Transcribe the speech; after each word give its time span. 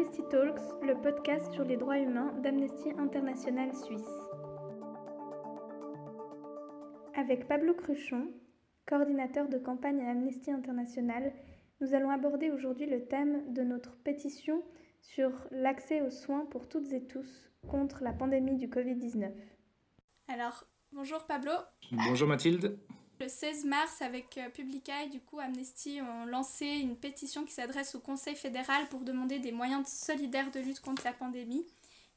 Amnesty 0.00 0.22
Talks, 0.30 0.62
le 0.82 0.94
podcast 0.94 1.52
sur 1.52 1.62
les 1.62 1.76
droits 1.76 1.98
humains 1.98 2.32
d'Amnesty 2.42 2.88
International 2.96 3.70
Suisse. 3.74 4.08
Avec 7.14 7.46
Pablo 7.46 7.74
Cruchon, 7.74 8.32
coordinateur 8.86 9.50
de 9.50 9.58
campagne 9.58 10.00
à 10.00 10.12
Amnesty 10.12 10.50
International, 10.50 11.34
nous 11.82 11.92
allons 11.92 12.08
aborder 12.08 12.50
aujourd'hui 12.50 12.86
le 12.86 13.04
thème 13.08 13.52
de 13.52 13.60
notre 13.60 13.94
pétition 13.96 14.62
sur 15.02 15.32
l'accès 15.50 16.00
aux 16.00 16.08
soins 16.08 16.46
pour 16.46 16.66
toutes 16.66 16.90
et 16.94 17.06
tous 17.06 17.50
contre 17.68 18.02
la 18.02 18.14
pandémie 18.14 18.56
du 18.56 18.68
Covid-19. 18.68 19.30
Alors, 20.28 20.64
bonjour 20.92 21.26
Pablo. 21.26 21.52
Bonjour 21.92 22.26
Mathilde. 22.26 22.78
Le 23.20 23.28
16 23.28 23.66
mars, 23.66 24.00
avec 24.00 24.38
euh, 24.38 24.48
Publica 24.48 25.04
et 25.04 25.10
du 25.10 25.20
coup 25.20 25.40
Amnesty 25.40 26.00
ont 26.00 26.24
lancé 26.24 26.64
une 26.64 26.96
pétition 26.96 27.44
qui 27.44 27.52
s'adresse 27.52 27.94
au 27.94 27.98
Conseil 27.98 28.34
fédéral 28.34 28.84
pour 28.88 29.00
demander 29.00 29.38
des 29.38 29.52
moyens 29.52 29.86
solidaires 29.88 30.50
de 30.50 30.58
lutte 30.58 30.80
contre 30.80 31.02
la 31.04 31.12
pandémie. 31.12 31.66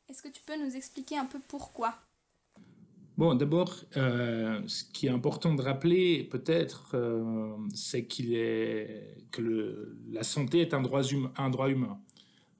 Est-ce 0.07 0.21
que 0.21 0.29
tu 0.29 0.41
peux 0.45 0.57
nous 0.57 0.77
expliquer 0.77 1.17
un 1.17 1.25
peu 1.25 1.39
pourquoi? 1.45 1.93
Bon, 3.17 3.35
d'abord, 3.35 3.75
euh, 3.97 4.61
ce 4.65 4.85
qui 4.85 5.07
est 5.07 5.09
important 5.09 5.53
de 5.53 5.61
rappeler, 5.61 6.23
peut-être, 6.23 6.91
euh, 6.93 7.53
c'est 7.75 8.05
qu'il 8.05 8.33
est 8.33 9.27
que 9.31 9.97
la 10.09 10.23
santé 10.23 10.61
est 10.61 10.73
un 10.73 10.81
droit, 10.81 11.03
humain, 11.03 11.33
un 11.35 11.49
droit 11.49 11.67
humain. 11.67 11.99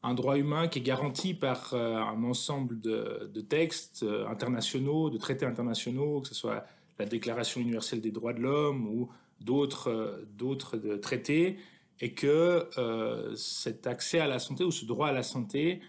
Un 0.04 0.16
droit 0.16 0.38
humain 0.38 0.68
qui 0.68 0.80
est 0.80 0.84
garanti 0.84 1.34
par 1.34 1.74
un 1.74 2.22
ensemble 2.26 2.82
de 2.82 3.42
textes 3.48 4.06
internationaux, 4.28 5.10
de 5.10 5.18
traités 5.18 5.46
internationaux, 5.46 6.20
que 6.20 6.28
ce 6.28 6.36
soit 6.36 6.66
la 7.00 7.06
Déclaration 7.06 7.62
universelle 7.62 8.02
des 8.02 8.12
droits 8.12 8.34
de 8.34 8.42
l'homme 8.42 8.88
ou 8.88 9.10
d'autres 9.42 9.90
euh, 9.90 10.26
d'autres 10.38 10.78
traités, 10.98 11.58
et 12.00 12.14
que 12.14 12.70
euh, 12.78 13.36
cet 13.36 13.88
accès 13.88 14.20
à 14.20 14.28
la 14.28 14.40
santé 14.40 14.64
ou 14.64 14.72
ce 14.72 14.86
droit 14.86 15.08
à 15.08 15.12
la 15.12 15.24
santé 15.24 15.82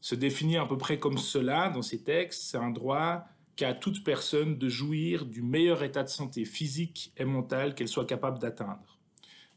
se 0.00 0.14
définit 0.14 0.58
à 0.58 0.66
peu 0.66 0.78
près 0.78 0.98
comme 0.98 1.18
cela 1.18 1.70
dans 1.70 1.82
ces 1.82 2.02
textes. 2.02 2.42
C'est 2.42 2.58
un 2.58 2.70
droit 2.70 3.24
qu'a 3.56 3.72
toute 3.72 4.04
personne 4.04 4.58
de 4.58 4.68
jouir 4.68 5.24
du 5.24 5.42
meilleur 5.42 5.82
état 5.82 6.02
de 6.02 6.08
santé 6.08 6.44
physique 6.44 7.12
et 7.16 7.24
mental 7.24 7.74
qu'elle 7.74 7.88
soit 7.88 8.04
capable 8.04 8.38
d'atteindre. 8.38 8.98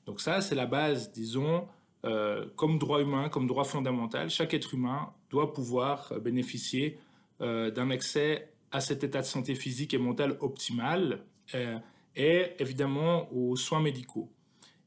Donc 0.05 0.21
ça, 0.21 0.41
c'est 0.41 0.55
la 0.55 0.65
base, 0.65 1.11
disons, 1.11 1.67
euh, 2.05 2.45
comme 2.55 2.79
droit 2.79 3.01
humain, 3.01 3.29
comme 3.29 3.45
droit 3.45 3.65
fondamental. 3.65 4.29
Chaque 4.29 4.53
être 4.53 4.73
humain 4.73 5.13
doit 5.29 5.53
pouvoir 5.53 6.13
bénéficier 6.19 6.97
d'un 7.39 7.89
accès 7.89 8.51
à 8.71 8.81
cet 8.81 9.03
état 9.03 9.21
de 9.21 9.25
santé 9.25 9.55
physique 9.55 9.93
et 9.93 9.97
mental 9.97 10.37
optimal 10.41 11.23
euh, 11.55 11.77
et 12.15 12.51
évidemment 12.59 13.31
aux 13.33 13.55
soins 13.55 13.81
médicaux. 13.81 14.29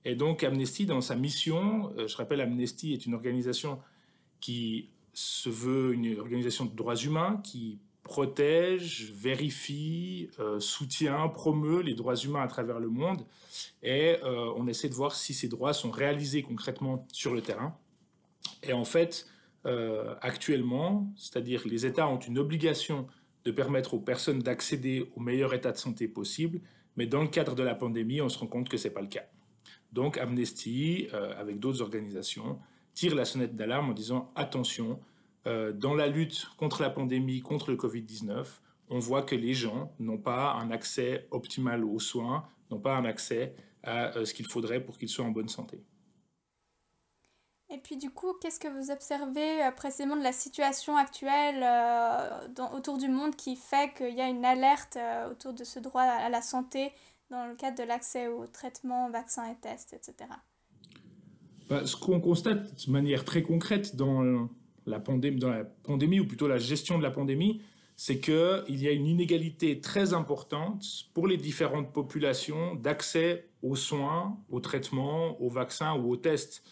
Et 0.04 0.14
donc 0.14 0.44
Amnesty, 0.44 0.86
dans 0.86 1.00
sa 1.00 1.14
mission, 1.14 1.92
euh, 1.96 2.06
je 2.06 2.16
rappelle, 2.16 2.40
Amnesty 2.40 2.92
est 2.92 3.06
une 3.06 3.14
organisation 3.14 3.80
qui 4.40 4.88
se 5.14 5.48
veut 5.48 5.94
une 5.94 6.18
organisation 6.18 6.64
de 6.64 6.74
droits 6.74 6.96
humains, 6.96 7.40
qui 7.44 7.78
protège, 8.02 9.12
vérifie, 9.12 10.28
euh, 10.40 10.58
soutient, 10.58 11.28
promeut 11.28 11.82
les 11.82 11.94
droits 11.94 12.16
humains 12.16 12.42
à 12.42 12.48
travers 12.48 12.80
le 12.80 12.88
monde. 12.88 13.24
Et 13.82 14.16
on 14.24 14.66
essaie 14.66 14.88
de 14.88 14.94
voir 14.94 15.14
si 15.14 15.34
ces 15.34 15.46
droits 15.46 15.72
sont 15.74 15.90
réalisés 15.90 16.42
concrètement 16.42 17.06
sur 17.12 17.34
le 17.34 17.42
terrain. 17.42 17.76
Et 18.62 18.72
en 18.72 18.84
fait, 18.84 19.26
actuellement, 20.22 21.12
c'est-à-dire 21.16 21.62
les 21.66 21.84
États 21.84 22.08
ont 22.08 22.18
une 22.18 22.38
obligation 22.38 23.06
de 23.44 23.50
permettre 23.50 23.94
aux 23.94 24.00
personnes 24.00 24.40
d'accéder 24.40 25.10
au 25.16 25.20
meilleur 25.20 25.54
état 25.54 25.72
de 25.72 25.76
santé 25.76 26.08
possible, 26.08 26.60
mais 26.96 27.06
dans 27.06 27.22
le 27.22 27.28
cadre 27.28 27.54
de 27.54 27.62
la 27.62 27.74
pandémie, 27.74 28.20
on 28.20 28.28
se 28.28 28.38
rend 28.38 28.46
compte 28.46 28.68
que 28.68 28.76
ce 28.76 28.88
n'est 28.88 28.94
pas 28.94 29.00
le 29.00 29.08
cas. 29.08 29.24
Donc 29.92 30.18
Amnesty, 30.18 31.08
euh, 31.12 31.34
avec 31.38 31.58
d'autres 31.58 31.82
organisations, 31.82 32.58
tire 32.94 33.14
la 33.14 33.24
sonnette 33.24 33.56
d'alarme 33.56 33.90
en 33.90 33.94
disant 33.94 34.30
attention, 34.34 35.00
euh, 35.46 35.72
dans 35.72 35.94
la 35.94 36.06
lutte 36.06 36.46
contre 36.56 36.82
la 36.82 36.90
pandémie, 36.90 37.40
contre 37.40 37.70
le 37.70 37.76
Covid-19, 37.76 38.46
on 38.88 38.98
voit 38.98 39.22
que 39.22 39.34
les 39.34 39.54
gens 39.54 39.92
n'ont 39.98 40.18
pas 40.18 40.52
un 40.54 40.70
accès 40.70 41.26
optimal 41.30 41.84
aux 41.84 41.98
soins, 41.98 42.44
n'ont 42.70 42.80
pas 42.80 42.96
un 42.96 43.04
accès 43.04 43.54
à 43.82 44.16
euh, 44.16 44.24
ce 44.24 44.34
qu'il 44.34 44.46
faudrait 44.46 44.80
pour 44.80 44.98
qu'ils 44.98 45.08
soient 45.08 45.24
en 45.24 45.30
bonne 45.30 45.48
santé. 45.48 45.80
Et 47.72 47.78
puis 47.78 47.96
du 47.96 48.10
coup, 48.10 48.34
qu'est-ce 48.40 48.60
que 48.60 48.68
vous 48.68 48.90
observez 48.90 49.64
euh, 49.64 49.70
précisément 49.70 50.16
de 50.16 50.22
la 50.22 50.32
situation 50.32 50.96
actuelle 50.96 51.62
euh, 51.62 52.66
autour 52.76 52.98
du 52.98 53.08
monde 53.08 53.34
qui 53.34 53.56
fait 53.56 53.94
qu'il 53.96 54.14
y 54.14 54.20
a 54.20 54.28
une 54.28 54.44
alerte 54.44 54.98
euh, 54.98 55.30
autour 55.30 55.54
de 55.54 55.64
ce 55.64 55.78
droit 55.78 56.02
à 56.02 56.28
la 56.28 56.42
santé 56.42 56.92
dans 57.30 57.46
le 57.46 57.54
cadre 57.54 57.78
de 57.78 57.84
l'accès 57.84 58.28
aux 58.28 58.46
traitements, 58.46 59.10
vaccins 59.10 59.50
et 59.50 59.56
tests, 59.62 59.94
etc. 59.94 60.30
Bah, 61.70 61.86
ce 61.86 61.96
qu'on 61.96 62.20
constate 62.20 62.86
de 62.86 62.92
manière 62.92 63.24
très 63.24 63.42
concrète 63.42 63.96
dans 63.96 64.48
la, 64.84 65.00
pandémie, 65.00 65.38
dans 65.38 65.48
la 65.48 65.64
pandémie, 65.64 66.20
ou 66.20 66.26
plutôt 66.26 66.48
la 66.48 66.58
gestion 66.58 66.98
de 66.98 67.02
la 67.02 67.10
pandémie, 67.10 67.62
c'est 67.96 68.20
qu'il 68.20 68.64
y 68.68 68.86
a 68.86 68.90
une 68.90 69.06
inégalité 69.06 69.80
très 69.80 70.12
importante 70.12 70.84
pour 71.14 71.26
les 71.26 71.38
différentes 71.38 71.90
populations 71.90 72.74
d'accès 72.74 73.48
aux 73.62 73.76
soins, 73.76 74.36
aux 74.50 74.60
traitements, 74.60 75.40
aux 75.40 75.48
vaccins 75.48 75.94
ou 75.94 76.10
aux 76.10 76.16
tests. 76.18 76.62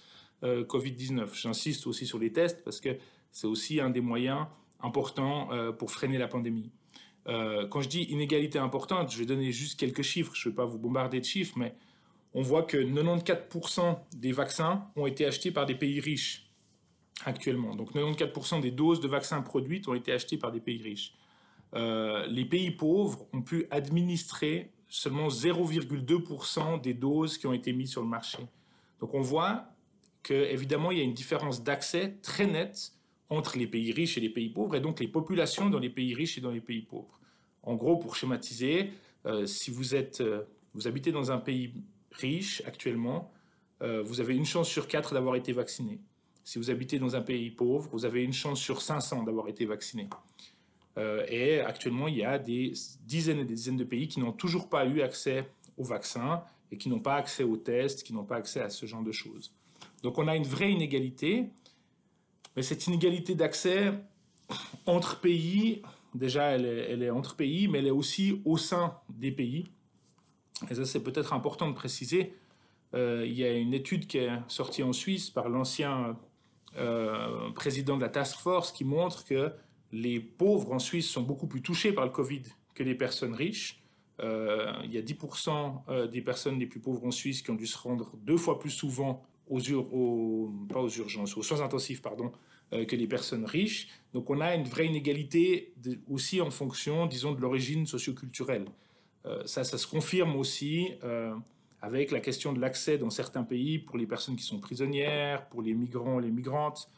Euh, 0.42 0.64
Covid-19. 0.64 1.34
J'insiste 1.34 1.86
aussi 1.86 2.06
sur 2.06 2.18
les 2.18 2.32
tests 2.32 2.64
parce 2.64 2.80
que 2.80 2.96
c'est 3.30 3.46
aussi 3.46 3.78
un 3.78 3.90
des 3.90 4.00
moyens 4.00 4.46
importants 4.80 5.52
euh, 5.52 5.70
pour 5.70 5.90
freiner 5.90 6.16
la 6.16 6.28
pandémie. 6.28 6.70
Euh, 7.28 7.66
quand 7.68 7.82
je 7.82 7.90
dis 7.90 8.04
inégalité 8.04 8.58
importante, 8.58 9.12
je 9.12 9.18
vais 9.18 9.26
donner 9.26 9.52
juste 9.52 9.78
quelques 9.78 10.00
chiffres, 10.00 10.32
je 10.34 10.48
ne 10.48 10.52
vais 10.52 10.56
pas 10.56 10.64
vous 10.64 10.78
bombarder 10.78 11.20
de 11.20 11.26
chiffres, 11.26 11.58
mais 11.58 11.74
on 12.32 12.40
voit 12.40 12.62
que 12.62 12.78
94% 12.78 13.98
des 14.16 14.32
vaccins 14.32 14.86
ont 14.96 15.06
été 15.06 15.26
achetés 15.26 15.50
par 15.50 15.66
des 15.66 15.74
pays 15.74 16.00
riches 16.00 16.50
actuellement. 17.26 17.74
Donc 17.74 17.94
94% 17.94 18.62
des 18.62 18.70
doses 18.70 19.00
de 19.00 19.08
vaccins 19.08 19.42
produites 19.42 19.88
ont 19.88 19.94
été 19.94 20.10
achetées 20.10 20.38
par 20.38 20.52
des 20.52 20.60
pays 20.60 20.80
riches. 20.80 21.14
les 21.74 22.46
pays 22.46 22.70
pauvres 22.70 23.26
ont 23.34 23.42
pu 23.42 23.66
administrer 23.70 24.70
seulement 24.88 25.28
0,2% 25.28 26.80
des 26.80 26.94
doses 26.94 27.36
qui 27.36 27.46
ont 27.46 27.52
été 27.52 27.74
mises 27.74 27.90
sur 27.90 28.00
le 28.00 28.08
marché. 28.08 28.38
Donc 29.00 29.12
on 29.12 29.20
voit 29.20 29.66
qu'évidemment, 30.22 30.90
il 30.90 30.98
y 30.98 31.00
a 31.00 31.04
une 31.04 31.14
différence 31.14 31.62
d'accès 31.62 32.16
très 32.22 32.46
nette 32.46 32.92
entre 33.28 33.56
les 33.56 33.66
pays 33.66 33.92
riches 33.92 34.18
et 34.18 34.20
les 34.20 34.28
pays 34.28 34.50
pauvres, 34.50 34.74
et 34.74 34.80
donc 34.80 35.00
les 35.00 35.08
populations 35.08 35.70
dans 35.70 35.78
les 35.78 35.90
pays 35.90 36.14
riches 36.14 36.38
et 36.38 36.40
dans 36.40 36.50
les 36.50 36.60
pays 36.60 36.82
pauvres. 36.82 37.18
En 37.62 37.76
gros, 37.76 37.96
pour 37.96 38.16
schématiser, 38.16 38.90
euh, 39.26 39.46
si 39.46 39.70
vous, 39.70 39.94
êtes, 39.94 40.20
euh, 40.20 40.42
vous 40.74 40.88
habitez 40.88 41.12
dans 41.12 41.30
un 41.30 41.38
pays 41.38 41.72
riche 42.10 42.62
actuellement, 42.66 43.30
euh, 43.82 44.02
vous 44.02 44.20
avez 44.20 44.34
une 44.34 44.44
chance 44.44 44.68
sur 44.68 44.88
quatre 44.88 45.14
d'avoir 45.14 45.36
été 45.36 45.52
vacciné. 45.52 46.00
Si 46.42 46.58
vous 46.58 46.70
habitez 46.70 46.98
dans 46.98 47.14
un 47.14 47.20
pays 47.20 47.50
pauvre, 47.50 47.88
vous 47.92 48.04
avez 48.04 48.24
une 48.24 48.32
chance 48.32 48.60
sur 48.60 48.82
500 48.82 49.22
d'avoir 49.22 49.48
été 49.48 49.64
vacciné. 49.64 50.08
et 51.28 51.60
actuellement, 51.60 52.08
il 52.08 52.16
y 52.16 52.24
a 52.24 52.38
des 52.38 52.72
dizaines 53.06 53.38
et 53.38 53.44
des 53.44 53.54
dizaines 53.54 53.78
de 53.78 53.84
pays 53.84 54.06
qui 54.06 54.20
n'ont 54.20 54.32
toujours 54.32 54.68
pas 54.68 54.84
eu 54.84 55.00
accès 55.00 55.48
aux 55.78 55.84
vaccins 55.84 56.42
et 56.70 56.76
qui 56.76 56.90
n'ont 56.90 57.00
pas 57.00 57.14
accès 57.14 57.42
aux 57.42 57.56
tests, 57.56 58.02
qui 58.02 58.12
n'ont 58.12 58.24
pas 58.24 58.36
accès 58.36 58.60
à 58.60 58.68
ce 58.68 58.84
genre 58.84 59.02
de 59.02 59.12
choses. 59.12 59.54
Donc 60.02 60.18
on 60.18 60.28
a 60.28 60.36
une 60.36 60.44
vraie 60.44 60.72
inégalité, 60.72 61.50
mais 62.56 62.62
cette 62.62 62.86
inégalité 62.86 63.34
d'accès 63.34 63.92
entre 64.86 65.20
pays, 65.20 65.82
déjà 66.14 66.44
elle 66.50 67.02
est, 67.02 67.10
entre 67.10 67.36
pays, 67.36 67.68
mais 67.68 67.78
elle 67.78 67.86
est 67.86 67.92
aussi 67.92 68.40
au 68.44 68.56
sein 68.56 68.98
des 69.10 69.30
pays. 69.30 69.70
Et 70.70 70.74
ça 70.74 70.84
c'est 70.84 71.02
peut-être 71.02 71.32
important 71.32 71.68
de 71.68 71.74
préciser. 71.74 72.34
Euh, 72.94 73.24
il 73.26 73.34
y 73.34 73.44
a 73.44 73.52
une 73.52 73.74
étude 73.74 74.06
qui 74.06 74.18
est 74.18 74.30
sortie 74.48 74.82
en 74.82 74.92
Suisse 74.92 75.30
par 75.30 75.48
l'ancien 75.48 76.18
euh, 76.76 77.50
président 77.52 77.96
de 77.96 78.02
la 78.02 78.08
task 78.08 78.38
force 78.38 78.72
qui 78.72 78.84
montre 78.84 79.24
que 79.24 79.52
les 79.92 80.18
pauvres 80.20 80.72
en 80.72 80.78
Suisse 80.78 81.08
sont 81.08 81.22
beaucoup 81.22 81.46
plus 81.46 81.62
touchés 81.62 81.92
par 81.92 82.04
le 82.04 82.10
Covid 82.10 82.42
que 82.74 82.82
les 82.82 82.94
personnes 82.94 83.34
riches. 83.34 83.82
Euh, 84.20 84.72
il 84.84 84.92
y 84.92 84.98
a 84.98 85.02
10% 85.02 86.10
des 86.10 86.20
personnes 86.20 86.58
les 86.58 86.66
plus 86.66 86.80
pauvres 86.80 87.06
en 87.06 87.10
Suisse 87.10 87.42
qui 87.42 87.50
ont 87.50 87.54
dû 87.54 87.66
se 87.66 87.78
rendre 87.78 88.16
deux 88.18 88.36
fois 88.36 88.58
plus 88.58 88.70
souvent 88.70 89.24
aux, 89.50 90.52
pas 90.68 90.80
aux 90.80 90.88
urgences, 90.88 91.36
aux 91.36 91.42
soins 91.42 91.60
intensifs, 91.60 92.00
pardon, 92.00 92.32
euh, 92.72 92.84
que 92.84 92.94
les 92.94 93.08
personnes 93.08 93.44
riches. 93.44 93.88
Donc 94.14 94.30
on 94.30 94.40
a 94.40 94.54
une 94.54 94.64
vraie 94.64 94.86
inégalité 94.86 95.74
aussi 96.08 96.40
en 96.40 96.50
fonction, 96.50 97.06
disons, 97.06 97.32
de 97.32 97.40
l'origine 97.40 97.84
socioculturelle. 97.84 98.66
Euh, 99.26 99.42
ça, 99.44 99.64
ça 99.64 99.76
se 99.76 99.86
confirme 99.86 100.36
aussi 100.36 100.92
euh, 101.02 101.34
avec 101.82 102.12
la 102.12 102.20
question 102.20 102.52
de 102.52 102.60
l'accès 102.60 102.96
dans 102.96 103.10
certains 103.10 103.42
pays 103.42 103.78
pour 103.78 103.98
les 103.98 104.06
personnes 104.06 104.36
qui 104.36 104.44
sont 104.44 104.60
prisonnières, 104.60 105.48
pour 105.48 105.62
les 105.62 105.74
migrants, 105.74 106.18
les 106.18 106.30
migrantes, 106.30 106.88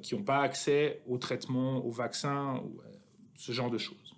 qui 0.00 0.14
n'ont 0.14 0.22
pas 0.22 0.40
accès 0.40 1.02
aux 1.06 1.18
traitements, 1.18 1.84
aux 1.84 1.90
vaccins, 1.90 2.62
ce 3.34 3.52
genre 3.52 3.70
de 3.70 3.76
choses. 3.76 4.16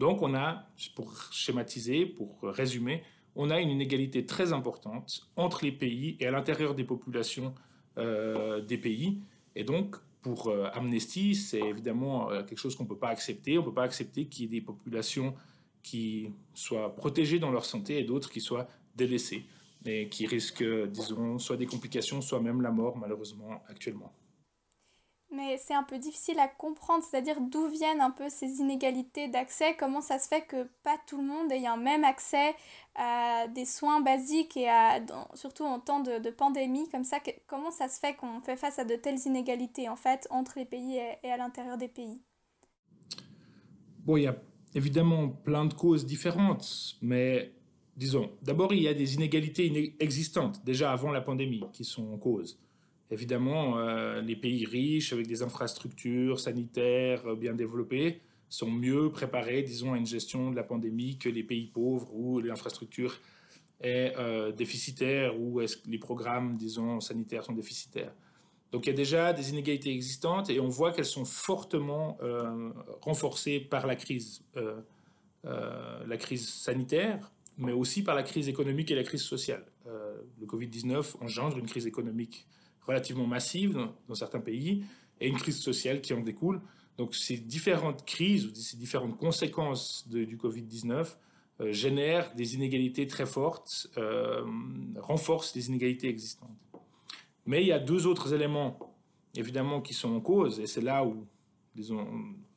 Donc 0.00 0.20
on 0.20 0.34
a, 0.34 0.66
pour 0.96 1.14
schématiser, 1.30 2.06
pour 2.06 2.40
résumer, 2.42 3.04
on 3.36 3.50
a 3.50 3.60
une 3.60 3.70
inégalité 3.70 4.26
très 4.26 4.52
importante 4.52 5.28
entre 5.36 5.64
les 5.64 5.72
pays 5.72 6.16
et 6.18 6.26
à 6.26 6.30
l'intérieur 6.30 6.74
des 6.74 6.84
populations 6.84 7.54
euh, 7.98 8.60
des 8.60 8.78
pays. 8.78 9.20
Et 9.54 9.64
donc, 9.64 9.96
pour 10.22 10.48
euh, 10.48 10.68
Amnesty, 10.72 11.34
c'est 11.34 11.60
évidemment 11.60 12.30
euh, 12.30 12.42
quelque 12.42 12.58
chose 12.58 12.74
qu'on 12.74 12.84
ne 12.84 12.88
peut 12.88 12.98
pas 12.98 13.10
accepter. 13.10 13.58
On 13.58 13.60
ne 13.60 13.66
peut 13.66 13.74
pas 13.74 13.84
accepter 13.84 14.26
qu'il 14.26 14.44
y 14.44 14.46
ait 14.46 14.60
des 14.60 14.64
populations 14.64 15.34
qui 15.82 16.30
soient 16.54 16.96
protégées 16.96 17.38
dans 17.38 17.50
leur 17.50 17.64
santé 17.64 17.98
et 17.98 18.04
d'autres 18.04 18.30
qui 18.30 18.40
soient 18.40 18.68
délaissées 18.96 19.44
et 19.84 20.08
qui 20.08 20.26
risquent, 20.26 20.88
disons, 20.88 21.38
soit 21.38 21.56
des 21.56 21.66
complications, 21.66 22.20
soit 22.20 22.40
même 22.40 22.60
la 22.60 22.72
mort, 22.72 22.96
malheureusement, 22.96 23.62
actuellement. 23.68 24.12
Mais 25.36 25.58
c'est 25.58 25.74
un 25.74 25.82
peu 25.82 25.98
difficile 25.98 26.38
à 26.38 26.48
comprendre, 26.48 27.04
c'est-à-dire 27.04 27.40
d'où 27.40 27.68
viennent 27.68 28.00
un 28.00 28.10
peu 28.10 28.28
ces 28.28 28.58
inégalités 28.58 29.28
d'accès, 29.28 29.76
comment 29.78 30.00
ça 30.00 30.18
se 30.18 30.28
fait 30.28 30.42
que 30.42 30.64
pas 30.82 30.96
tout 31.06 31.18
le 31.18 31.24
monde 31.24 31.52
ait 31.52 31.66
un 31.66 31.76
même 31.76 32.04
accès 32.04 32.54
à 32.94 33.46
des 33.48 33.66
soins 33.66 34.00
basiques 34.00 34.56
et 34.56 34.68
à, 34.68 35.00
surtout 35.34 35.64
en 35.64 35.78
temps 35.78 36.00
de, 36.00 36.30
pandémie 36.30 36.88
comme 36.88 37.04
ça, 37.04 37.18
comment 37.46 37.70
ça 37.70 37.88
se 37.88 38.00
fait 38.00 38.14
qu'on 38.14 38.40
fait 38.40 38.56
face 38.56 38.78
à 38.78 38.84
de 38.84 38.96
telles 38.96 39.20
inégalités 39.26 39.88
en 39.88 39.96
fait 39.96 40.26
entre 40.30 40.54
les 40.56 40.64
pays 40.64 40.98
et, 41.22 41.30
à 41.30 41.36
l'intérieur 41.36 41.76
des 41.76 41.88
pays? 41.88 42.20
Bon, 44.04 44.16
il 44.16 44.22
y 44.22 44.26
a 44.26 44.36
évidemment 44.74 45.28
plein 45.28 45.66
de 45.66 45.74
causes 45.74 46.06
différentes, 46.06 46.96
mais 47.02 47.52
disons, 47.96 48.30
d'abord 48.42 48.72
il 48.72 48.82
y 48.82 48.88
a 48.88 48.94
des 48.94 49.14
inégalités 49.14 49.96
existantes 50.00 50.64
déjà 50.64 50.92
avant 50.92 51.10
la 51.10 51.20
pandémie 51.20 51.64
qui 51.72 51.84
sont 51.84 52.12
en 52.12 52.18
cause. 52.18 52.58
Évidemment, 53.10 53.78
euh, 53.78 54.20
les 54.20 54.34
pays 54.34 54.64
riches, 54.64 55.12
avec 55.12 55.26
des 55.28 55.42
infrastructures 55.42 56.40
sanitaires 56.40 57.22
euh, 57.26 57.36
bien 57.36 57.54
développées, 57.54 58.20
sont 58.48 58.70
mieux 58.70 59.10
préparés, 59.10 59.62
disons, 59.62 59.92
à 59.92 59.96
une 59.96 60.06
gestion 60.06 60.50
de 60.50 60.56
la 60.56 60.64
pandémie 60.64 61.16
que 61.16 61.28
les 61.28 61.44
pays 61.44 61.66
pauvres 61.66 62.12
où 62.14 62.40
l'infrastructure 62.40 63.18
est 63.80 64.14
euh, 64.16 64.50
déficitaire 64.50 65.38
ou 65.38 65.60
les 65.86 65.98
programmes, 65.98 66.56
disons, 66.56 67.00
sanitaires 67.00 67.44
sont 67.44 67.52
déficitaires. 67.52 68.12
Donc 68.72 68.86
il 68.86 68.90
y 68.90 68.92
a 68.92 68.96
déjà 68.96 69.32
des 69.32 69.50
inégalités 69.50 69.92
existantes 69.92 70.50
et 70.50 70.58
on 70.58 70.68
voit 70.68 70.92
qu'elles 70.92 71.04
sont 71.04 71.24
fortement 71.24 72.18
renforcées 73.00 73.60
par 73.60 73.86
la 73.86 73.94
crise, 73.94 74.42
la 75.44 76.16
crise 76.18 76.48
sanitaire, 76.48 77.30
mais 77.58 77.72
aussi 77.72 78.02
par 78.02 78.16
la 78.16 78.24
crise 78.24 78.48
économique 78.48 78.90
et 78.90 78.96
la 78.96 79.04
crise 79.04 79.22
sociale. 79.22 79.64
le 79.86 80.46
Covid-19 80.46 81.22
engendre 81.22 81.58
une 81.58 81.66
crise 81.66 81.86
économique 81.86 82.46
relativement 82.86 83.26
massive 83.26 83.74
dans, 84.08 84.14
certains 84.14 84.40
pays 84.40 84.84
et 85.20 85.28
une 85.28 85.36
crise 85.36 85.58
sociale 85.58 86.00
qui 86.00 86.12
en 86.14 86.20
découle. 86.20 86.60
Donc 86.98 87.14
ces 87.14 87.36
différentes 87.36 88.04
crises 88.04 88.46
ou 88.46 88.54
ces 88.54 88.76
différentes 88.76 89.16
conséquences 89.16 90.08
du 90.08 90.36
Covid-19 90.36 91.16
euh, 91.60 91.72
génèrent 91.72 92.34
des 92.34 92.54
inégalités 92.54 93.06
très 93.06 93.24
fortes, 93.24 93.88
euh, 93.96 94.44
renforcent 94.96 95.54
les 95.54 95.68
inégalités 95.68 96.08
existantes. 96.08 96.50
Mais 97.46 97.62
il 97.62 97.68
y 97.68 97.72
a 97.72 97.78
deux 97.78 98.06
autres 98.06 98.34
éléments, 98.34 98.94
évidemment, 99.34 99.80
qui 99.80 99.94
sont 99.94 100.14
en 100.14 100.20
cause, 100.20 100.60
et 100.60 100.66
c'est 100.66 100.82
là 100.82 101.04
où, 101.04 101.26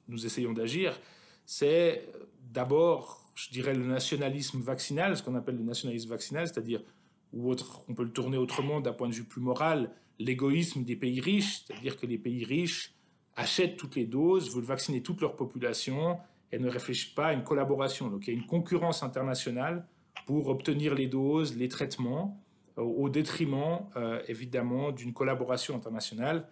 nous 0.07 0.25
essayons 0.25 0.53
d'agir. 0.53 0.99
C'est 1.45 2.07
d'abord, 2.51 3.31
je 3.35 3.49
dirais, 3.51 3.73
le 3.73 3.85
nationalisme 3.85 4.59
vaccinal, 4.59 5.15
ce 5.15 5.23
qu'on 5.23 5.35
appelle 5.35 5.57
le 5.57 5.63
nationalisme 5.63 6.09
vaccinal, 6.09 6.47
c'est-à-dire, 6.47 6.81
ou 7.31 7.49
autre, 7.49 7.81
on 7.87 7.93
peut 7.93 8.03
le 8.03 8.11
tourner 8.11 8.37
autrement 8.37 8.81
d'un 8.81 8.93
point 8.93 9.07
de 9.07 9.13
vue 9.13 9.25
plus 9.25 9.41
moral, 9.41 9.91
l'égoïsme 10.19 10.83
des 10.83 10.95
pays 10.95 11.21
riches, 11.21 11.63
c'est-à-dire 11.65 11.97
que 11.97 12.05
les 12.05 12.17
pays 12.17 12.43
riches 12.43 12.93
achètent 13.35 13.77
toutes 13.77 13.95
les 13.95 14.05
doses, 14.05 14.53
veulent 14.53 14.63
vacciner 14.65 15.01
toute 15.01 15.21
leur 15.21 15.35
population 15.35 16.17
et 16.51 16.59
ne 16.59 16.69
réfléchissent 16.69 17.13
pas 17.13 17.27
à 17.27 17.33
une 17.33 17.43
collaboration. 17.43 18.09
Donc 18.09 18.27
il 18.27 18.33
y 18.33 18.37
a 18.37 18.39
une 18.39 18.45
concurrence 18.45 19.01
internationale 19.01 19.85
pour 20.25 20.49
obtenir 20.49 20.93
les 20.93 21.07
doses, 21.07 21.55
les 21.55 21.69
traitements, 21.69 22.39
euh, 22.77 22.81
au 22.83 23.09
détriment 23.09 23.79
euh, 23.95 24.21
évidemment 24.27 24.91
d'une 24.91 25.13
collaboration 25.13 25.75
internationale. 25.75 26.47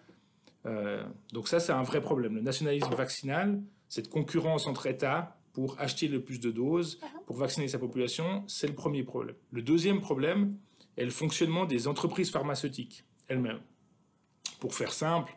Euh, 0.66 1.04
donc 1.32 1.48
ça, 1.48 1.60
c'est 1.60 1.72
un 1.72 1.82
vrai 1.82 2.00
problème. 2.00 2.34
Le 2.36 2.40
nationalisme 2.40 2.94
vaccinal, 2.94 3.60
cette 3.88 4.08
concurrence 4.08 4.66
entre 4.66 4.86
États 4.86 5.36
pour 5.52 5.78
acheter 5.80 6.08
le 6.08 6.22
plus 6.22 6.40
de 6.40 6.50
doses, 6.50 7.00
pour 7.26 7.36
vacciner 7.36 7.68
sa 7.68 7.78
population, 7.78 8.44
c'est 8.46 8.68
le 8.68 8.74
premier 8.74 9.02
problème. 9.02 9.34
Le 9.50 9.62
deuxième 9.62 10.00
problème 10.00 10.56
est 10.96 11.04
le 11.04 11.10
fonctionnement 11.10 11.64
des 11.64 11.88
entreprises 11.88 12.30
pharmaceutiques 12.30 13.04
elles-mêmes. 13.28 13.60
Pour 14.60 14.74
faire 14.74 14.92
simple, 14.92 15.32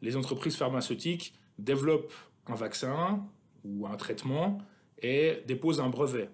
les 0.00 0.16
entreprises 0.16 0.56
pharmaceutiques 0.56 1.34
développent 1.58 2.14
un 2.46 2.54
vaccin 2.54 3.24
ou 3.64 3.86
un 3.86 3.96
traitement 3.96 4.58
et 5.02 5.42
déposent 5.46 5.80
un 5.80 5.88
brevet. 5.88 6.30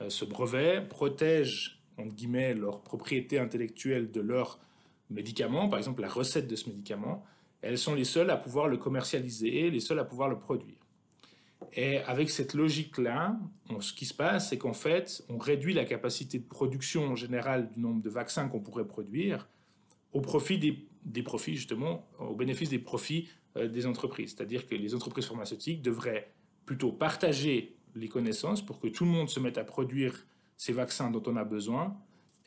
Euh, 0.00 0.10
ce 0.10 0.24
brevet 0.24 0.82
protège, 0.88 1.82
entre 1.96 2.14
guillemets, 2.14 2.54
leurs 2.54 2.82
propriétés 2.82 3.38
intellectuelles 3.38 4.10
de 4.10 4.20
leur 4.20 4.58
médicament, 5.10 5.68
par 5.68 5.78
exemple 5.78 6.02
la 6.02 6.08
recette 6.08 6.48
de 6.48 6.56
ce 6.56 6.68
médicament. 6.68 7.24
Elles 7.62 7.78
sont 7.78 7.94
les 7.94 8.04
seules 8.04 8.30
à 8.30 8.36
pouvoir 8.36 8.68
le 8.68 8.76
commercialiser, 8.76 9.70
les 9.70 9.80
seules 9.80 9.98
à 9.98 10.04
pouvoir 10.04 10.28
le 10.28 10.38
produire. 10.38 10.76
Et 11.72 11.98
avec 11.98 12.30
cette 12.30 12.54
logique-là, 12.54 13.36
ce 13.80 13.92
qui 13.92 14.04
se 14.04 14.14
passe, 14.14 14.50
c'est 14.50 14.58
qu'en 14.58 14.72
fait, 14.72 15.24
on 15.28 15.38
réduit 15.38 15.74
la 15.74 15.84
capacité 15.84 16.38
de 16.38 16.44
production 16.46 17.16
générale 17.16 17.70
du 17.70 17.80
nombre 17.80 18.02
de 18.02 18.10
vaccins 18.10 18.48
qu'on 18.48 18.60
pourrait 18.60 18.86
produire 18.86 19.48
au 20.16 20.20
profit 20.22 20.58
des, 21.04 21.22
profits, 21.22 21.56
justement, 21.56 22.08
au 22.18 22.34
bénéfice 22.34 22.70
des 22.70 22.78
profits 22.78 23.28
euh, 23.56 23.68
des 23.68 23.86
entreprises. 23.86 24.34
C'est-à-dire 24.34 24.66
que 24.66 24.74
les 24.74 24.94
entreprises 24.94 25.26
pharmaceutiques 25.26 25.82
devraient 25.82 26.32
plutôt 26.64 26.90
partager 26.90 27.76
les 27.94 28.08
connaissances 28.08 28.64
pour 28.64 28.80
que 28.80 28.88
tout 28.88 29.04
le 29.04 29.10
monde 29.10 29.28
se 29.28 29.38
mette 29.38 29.58
à 29.58 29.64
produire 29.64 30.26
ces 30.56 30.72
vaccins 30.72 31.10
dont 31.10 31.22
on 31.26 31.36
a 31.36 31.44
besoin. 31.44 31.94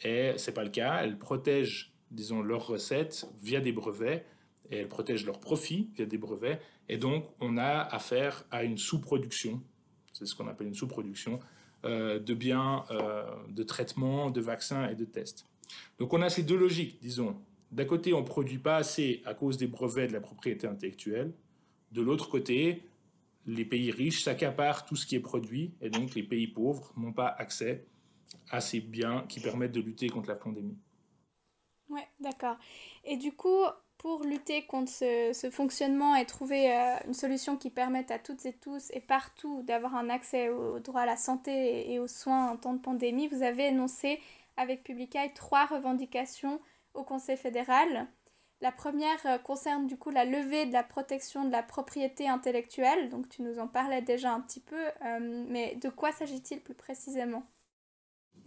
Et 0.01 0.33
ce 0.37 0.49
n'est 0.49 0.53
pas 0.55 0.63
le 0.63 0.71
cas. 0.71 1.01
Elles 1.03 1.19
protègent, 1.19 1.93
disons, 2.09 2.41
leurs 2.41 2.65
recettes 2.65 3.27
via 3.39 3.61
des 3.61 3.71
brevets 3.71 4.25
et 4.71 4.77
elles 4.77 4.89
protègent 4.89 5.27
leurs 5.27 5.39
profits 5.39 5.91
via 5.95 6.07
des 6.07 6.17
brevets. 6.17 6.59
Et 6.87 6.97
donc, 6.97 7.25
on 7.39 7.55
a 7.57 7.81
affaire 7.81 8.45
à 8.49 8.63
une 8.63 8.79
sous-production, 8.79 9.61
c'est 10.11 10.25
ce 10.25 10.33
qu'on 10.33 10.47
appelle 10.47 10.67
une 10.67 10.73
sous-production, 10.73 11.39
euh, 11.85 12.17
de 12.17 12.33
biens 12.33 12.83
euh, 12.89 13.23
de 13.49 13.61
traitement, 13.61 14.31
de 14.31 14.41
vaccins 14.41 14.89
et 14.89 14.95
de 14.95 15.05
tests. 15.05 15.45
Donc, 15.99 16.13
on 16.13 16.21
a 16.23 16.29
ces 16.29 16.41
deux 16.41 16.57
logiques, 16.57 16.99
disons, 16.99 17.35
d'un 17.71 17.85
côté, 17.85 18.13
on 18.13 18.21
ne 18.21 18.25
produit 18.25 18.57
pas 18.57 18.77
assez 18.77 19.21
à 19.25 19.33
cause 19.33 19.57
des 19.57 19.67
brevets 19.67 20.07
de 20.07 20.13
la 20.13 20.21
propriété 20.21 20.67
intellectuelle. 20.67 21.33
De 21.91 22.01
l'autre 22.01 22.29
côté, 22.29 22.83
les 23.45 23.65
pays 23.65 23.91
riches 23.91 24.23
s'accaparent 24.23 24.85
tout 24.85 24.95
ce 24.95 25.05
qui 25.05 25.15
est 25.15 25.19
produit 25.19 25.73
et 25.81 25.89
donc 25.89 26.15
les 26.15 26.23
pays 26.23 26.47
pauvres 26.47 26.91
n'ont 26.97 27.13
pas 27.13 27.27
accès 27.27 27.85
à 28.51 28.61
ces 28.61 28.79
biens 28.79 29.25
qui 29.27 29.39
permettent 29.39 29.71
de 29.71 29.81
lutter 29.81 30.07
contre 30.09 30.29
la 30.29 30.35
pandémie. 30.35 30.77
Oui, 31.89 32.01
d'accord. 32.19 32.57
Et 33.03 33.17
du 33.17 33.33
coup, 33.33 33.65
pour 33.97 34.23
lutter 34.23 34.65
contre 34.65 34.91
ce, 34.91 35.49
fonctionnement 35.51 36.15
et 36.15 36.25
trouver 36.25 36.71
euh, 36.71 36.95
une 37.07 37.13
solution 37.13 37.57
qui 37.57 37.69
permette 37.69 38.11
à 38.11 38.19
toutes 38.19 38.45
et 38.45 38.53
tous 38.53 38.89
et 38.91 39.01
partout 39.01 39.63
d'avoir 39.63 39.95
un 39.95 40.09
accès 40.09 40.49
au, 40.49 40.79
droit 40.79 41.01
à 41.01 41.05
la 41.05 41.17
santé 41.17 41.91
et, 41.91 41.99
aux 41.99 42.07
soins 42.07 42.51
en 42.51 42.57
temps 42.57 42.73
de 42.73 42.79
pandémie, 42.79 43.27
vous 43.27 43.43
avez 43.43 43.67
énoncé 43.67 44.19
avec 44.57 44.83
Publicae 44.83 45.33
trois 45.33 45.65
revendications 45.65 46.59
au 46.93 47.03
Conseil 47.03 47.37
fédéral. 47.37 48.07
La 48.61 48.71
première 48.71 49.25
euh, 49.25 49.37
concerne 49.37 49.87
du 49.87 49.97
coup 49.97 50.09
la 50.09 50.25
levée 50.25 50.65
de 50.65 50.73
la 50.73 50.83
protection 50.83 51.45
de 51.45 51.51
la 51.51 51.63
propriété 51.63 52.27
intellectuelle, 52.27 53.09
donc 53.09 53.29
tu 53.29 53.41
nous 53.41 53.57
en 53.57 53.67
parlais 53.67 54.01
déjà 54.01 54.33
un 54.33 54.41
petit 54.41 54.59
peu, 54.59 54.75
euh, 54.75 55.45
mais 55.49 55.77
de 55.81 55.89
quoi 55.89 56.11
s'agit-il 56.11 56.59
plus 56.59 56.73
précisément? 56.73 57.43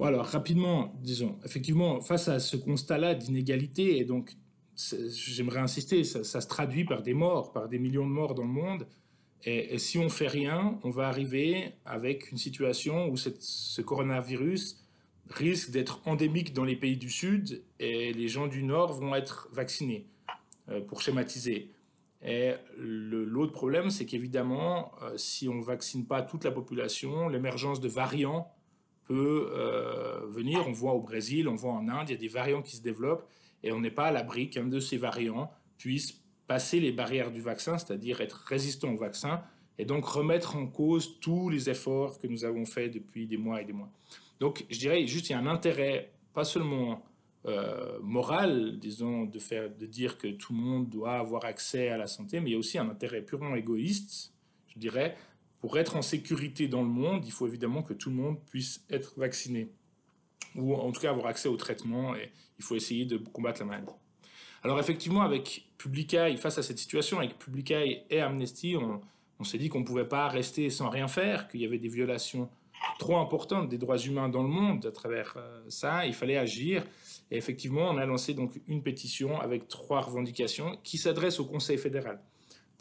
Alors 0.00 0.26
rapidement, 0.26 0.92
disons, 1.00 1.38
effectivement, 1.44 2.00
face 2.00 2.28
à 2.28 2.40
ce 2.40 2.56
constat-là 2.56 3.14
d'inégalité, 3.14 3.98
et 3.98 4.04
donc 4.04 4.36
j'aimerais 4.76 5.60
insister, 5.60 6.02
ça, 6.04 6.40
se 6.40 6.46
traduit 6.46 6.84
par 6.84 7.02
des 7.02 7.14
morts, 7.14 7.52
par 7.52 7.68
des 7.68 7.78
millions 7.78 8.06
de 8.06 8.12
morts 8.12 8.34
dans 8.34 8.42
le 8.42 8.48
monde, 8.48 8.86
et, 9.44 9.78
si 9.78 9.98
on 9.98 10.08
fait 10.08 10.28
rien, 10.28 10.78
on 10.84 10.90
va 10.90 11.08
arriver 11.08 11.72
avec 11.84 12.30
une 12.30 12.38
situation 12.38 13.08
où 13.08 13.16
ce 13.16 13.80
coronavirus 13.80 14.81
risque 15.30 15.70
d'être 15.70 16.00
endémique 16.06 16.52
dans 16.52 16.64
les 16.64 16.76
pays 16.76 16.96
du 16.96 17.10
Sud 17.10 17.62
et 17.78 18.12
les 18.12 18.28
gens 18.28 18.46
du 18.46 18.62
Nord 18.62 18.92
vont 18.92 19.14
être 19.14 19.48
vaccinés, 19.52 20.06
euh, 20.68 20.80
pour 20.80 21.00
schématiser. 21.00 21.70
Et 22.24 22.52
l'autre 22.78 23.52
problème, 23.52 23.90
c'est 23.90 24.06
qu'évidemment, 24.06 24.92
euh, 25.02 25.16
si 25.16 25.48
on 25.48 25.54
ne 25.54 25.62
vaccine 25.62 26.06
pas 26.06 26.22
toute 26.22 26.44
la 26.44 26.52
population, 26.52 27.28
l'émergence 27.28 27.80
de 27.80 27.88
variants 27.88 28.52
peut 29.04 29.50
euh, 29.52 30.20
venir. 30.28 30.64
On 30.68 30.72
voit 30.72 30.92
au 30.92 31.00
Brésil, 31.00 31.48
on 31.48 31.56
voit 31.56 31.72
en 31.72 31.88
Inde, 31.88 32.08
il 32.08 32.12
y 32.12 32.14
a 32.14 32.20
des 32.20 32.28
variants 32.28 32.62
qui 32.62 32.76
se 32.76 32.82
développent 32.82 33.28
et 33.62 33.72
on 33.72 33.80
n'est 33.80 33.90
pas 33.90 34.06
à 34.06 34.10
l'abri 34.12 34.50
qu'un 34.50 34.66
de 34.66 34.80
ces 34.80 34.96
variants 34.96 35.50
puisse 35.78 36.20
passer 36.46 36.80
les 36.80 36.92
barrières 36.92 37.32
du 37.32 37.40
vaccin, 37.40 37.78
c'est-à-dire 37.78 38.20
être 38.20 38.44
résistant 38.46 38.92
au 38.92 38.96
vaccin, 38.96 39.42
et 39.78 39.84
donc 39.84 40.04
remettre 40.04 40.56
en 40.56 40.66
cause 40.66 41.18
tous 41.20 41.48
les 41.48 41.70
efforts 41.70 42.18
que 42.18 42.26
nous 42.26 42.44
avons 42.44 42.64
faits 42.64 42.92
depuis 42.92 43.26
des 43.26 43.36
mois 43.36 43.62
et 43.62 43.64
des 43.64 43.72
mois. 43.72 43.90
Donc, 44.42 44.66
je 44.68 44.76
dirais 44.76 45.06
juste 45.06 45.28
il 45.28 45.34
y 45.34 45.36
a 45.36 45.38
un 45.38 45.46
intérêt, 45.46 46.10
pas 46.34 46.42
seulement 46.42 47.06
euh, 47.46 48.00
moral, 48.02 48.76
disons, 48.80 49.22
de, 49.22 49.38
faire, 49.38 49.70
de 49.70 49.86
dire 49.86 50.18
que 50.18 50.26
tout 50.26 50.52
le 50.52 50.58
monde 50.58 50.88
doit 50.88 51.12
avoir 51.12 51.44
accès 51.44 51.90
à 51.90 51.96
la 51.96 52.08
santé, 52.08 52.40
mais 52.40 52.50
il 52.50 52.52
y 52.54 52.56
a 52.56 52.58
aussi 52.58 52.76
un 52.76 52.90
intérêt 52.90 53.22
purement 53.22 53.54
égoïste, 53.54 54.34
je 54.66 54.80
dirais, 54.80 55.16
pour 55.60 55.78
être 55.78 55.94
en 55.94 56.02
sécurité 56.02 56.66
dans 56.66 56.82
le 56.82 56.88
monde, 56.88 57.24
il 57.24 57.30
faut 57.30 57.46
évidemment 57.46 57.84
que 57.84 57.94
tout 57.94 58.10
le 58.10 58.16
monde 58.16 58.44
puisse 58.46 58.84
être 58.90 59.16
vacciné, 59.16 59.70
ou 60.56 60.74
en 60.74 60.90
tout 60.90 61.00
cas 61.00 61.10
avoir 61.10 61.28
accès 61.28 61.48
au 61.48 61.56
traitement, 61.56 62.16
et 62.16 62.32
il 62.58 62.64
faut 62.64 62.74
essayer 62.74 63.04
de 63.04 63.18
combattre 63.18 63.60
la 63.60 63.66
maladie. 63.66 63.92
Alors 64.64 64.80
effectivement, 64.80 65.22
avec 65.22 65.68
Publicae, 65.78 66.36
face 66.36 66.58
à 66.58 66.64
cette 66.64 66.78
situation, 66.78 67.18
avec 67.18 67.38
Publicae 67.38 68.02
et 68.10 68.20
Amnesty, 68.20 68.74
on 68.76 69.44
s'est 69.44 69.58
dit 69.58 69.68
qu'on 69.68 69.80
ne 69.80 69.84
pouvait 69.84 70.08
pas 70.08 70.26
rester 70.26 70.68
sans 70.68 70.90
rien 70.90 71.06
faire, 71.06 71.46
qu'il 71.46 71.60
y 71.60 71.64
avait 71.64 71.78
des 71.78 71.86
violations 71.86 72.50
trop 72.98 73.16
importante 73.16 73.68
des 73.68 73.78
droits 73.78 73.98
humains 73.98 74.28
dans 74.28 74.42
le 74.42 74.48
monde 74.48 74.86
à 74.86 74.92
travers 74.92 75.36
ça. 75.68 76.06
Il 76.06 76.14
fallait 76.14 76.36
agir. 76.36 76.84
Et 77.30 77.36
effectivement, 77.36 77.88
on 77.90 77.96
a 77.96 78.06
lancé 78.06 78.34
donc 78.34 78.60
une 78.68 78.82
pétition 78.82 79.40
avec 79.40 79.68
trois 79.68 80.00
revendications 80.00 80.78
qui 80.82 80.98
s'adressent 80.98 81.40
au 81.40 81.46
Conseil 81.46 81.78
fédéral. 81.78 82.20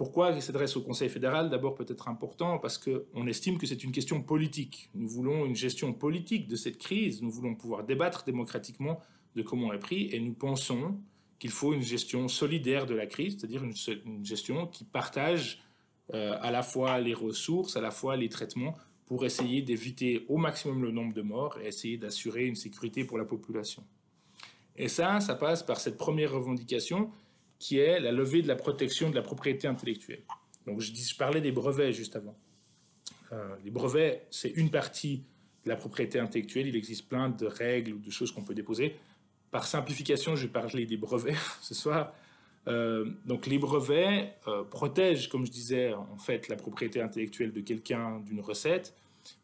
Pourquoi 0.01 0.31
il 0.31 0.41
s'adresse 0.41 0.75
au 0.75 0.81
Conseil 0.81 1.10
fédéral? 1.10 1.50
D'abord, 1.51 1.75
peut-être 1.75 2.08
important, 2.08 2.58
parce 2.58 2.79
qu'on 2.79 3.27
estime 3.27 3.60
que 3.60 3.67
c'est 3.67 3.84
une 3.84 3.91
question 3.91 4.22
politique. 4.24 4.89
Nous 4.96 5.08
voulons 5.08 5.46
une 5.46 5.55
gestion 5.55 5.93
politique 5.93 6.48
de 6.48 6.55
cette 6.55 6.79
crise. 6.79 7.22
Nous 7.22 7.29
voulons 7.29 7.53
pouvoir 7.53 7.84
débattre 7.84 8.24
démocratiquement 8.24 9.00
de 9.36 9.43
comment 9.43 9.67
on 9.67 9.74
est 9.74 9.79
pris. 9.79 10.10
Et 10.12 10.20
nous 10.20 10.34
pensons 10.34 10.98
qu'il 11.38 11.51
faut 11.51 11.74
une 11.74 11.84
gestion 11.84 12.27
solidaire 12.27 12.88
de 12.88 12.96
la 12.96 13.05
crise, 13.05 13.38
c'est-à-dire 13.38 13.63
une, 13.63 14.25
gestion 14.25 14.65
qui 14.65 14.86
partage 14.86 15.62
euh, 16.13 16.36
à 16.41 16.50
la 16.50 16.63
fois 16.63 17.00
les 17.00 17.13
ressources, 17.13 17.77
à 17.77 17.81
la 17.81 17.91
fois 17.91 18.17
les 18.17 18.29
traitements, 18.29 18.75
pour 19.12 19.25
essayer 19.25 19.62
d'éviter 19.62 20.25
au 20.30 20.38
maximum 20.38 20.84
le 20.84 20.91
nombre 20.91 21.13
de 21.13 21.22
morts 21.22 21.60
et 21.60 21.68
essayer 21.68 21.98
d'assurer 21.98 22.46
une 22.46 22.56
sécurité 22.56 23.03
pour 23.03 23.18
la 23.18 23.25
population. 23.25 23.84
Et 24.77 24.88
ça, 24.88 25.20
ça 25.20 25.36
passe 25.36 25.63
par 25.63 25.82
cette 25.82 25.98
première 25.98 26.32
revendication 26.32 27.12
qui 27.60 27.77
est 27.77 28.00
la 28.00 28.13
levée 28.13 28.41
de 28.41 28.48
la 28.48 28.56
protection 28.56 29.10
de 29.10 29.15
la 29.15 29.22
propriété 29.22 29.68
intellectuelle. 29.68 30.24
Donc 30.65 30.80
je, 30.80 30.94
dis, 30.94 31.03
je 31.03 31.18
parlais 31.18 31.41
des 31.41 31.51
brevets 31.51 31.91
juste 31.91 32.15
avant. 32.15 32.38
Euh, 33.34 33.53
les 33.65 33.70
brevets, 33.70 34.25
c'est 34.30 34.51
une 34.51 34.70
partie 34.70 35.25
de 35.65 35.70
la 35.70 35.75
propriété 35.75 36.18
intellectuelle. 36.18 36.68
Il 36.68 36.77
existe 36.77 37.10
plein 37.10 37.27
de 37.27 37.46
règles 37.46 37.91
ou 37.91 38.00
de 38.00 38.12
choses 38.12 38.32
qu'on 38.32 38.46
peut 38.46 38.56
déposer. 38.56 38.96
Par 39.51 39.68
simplification, 39.68 40.38
je 40.38 40.44
vais 40.44 40.53
parler 40.53 40.86
des 40.86 40.96
brevets 40.96 41.36
ce 41.62 41.74
soir. 41.74 42.13
Euh, 42.68 43.06
donc 43.25 43.48
les 43.48 43.58
brevets 43.58 44.38
euh, 44.48 44.63
protègent, 44.63 45.30
comme 45.30 45.46
je 45.46 45.51
disais, 45.51 45.94
en 45.94 46.18
fait, 46.18 46.48
la 46.48 46.56
propriété 46.56 47.01
intellectuelle 47.01 47.51
de 47.51 47.62
quelqu'un 47.62 48.20
d'une 48.20 48.41
recette. 48.41 48.96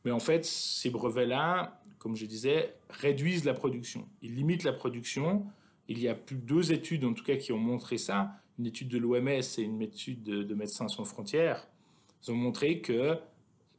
Mais 0.06 0.12
en 0.12 0.20
fait, 0.20 0.46
ces 0.46 0.90
brevets-là, 0.90 1.82
comme 2.00 2.16
je 2.16 2.26
disais, 2.26 2.76
réduisent 2.90 3.46
la 3.46 3.54
production. 3.54 4.08
Ils 4.22 4.36
limitent 4.36 4.64
la 4.64 4.74
production 4.74 5.46
il 5.88 6.00
y 6.00 6.08
a 6.08 6.14
de 6.14 6.36
deux 6.36 6.72
études, 6.72 7.06
en 7.06 7.14
tout 7.14 7.24
cas, 7.24 7.36
qui 7.36 7.52
ont 7.52 7.58
montré 7.58 7.98
ça. 7.98 8.32
Une 8.60 8.66
étude 8.66 8.90
de 8.90 8.98
l'OMS 8.98 9.28
et 9.28 9.62
une 9.62 9.82
étude 9.82 10.24
de, 10.24 10.54
Médecins 10.54 10.88
sans 10.88 11.06
frontières. 11.06 11.68
Ils 12.24 12.32
ont 12.32 12.36
montré 12.36 12.82
que, 12.82 13.18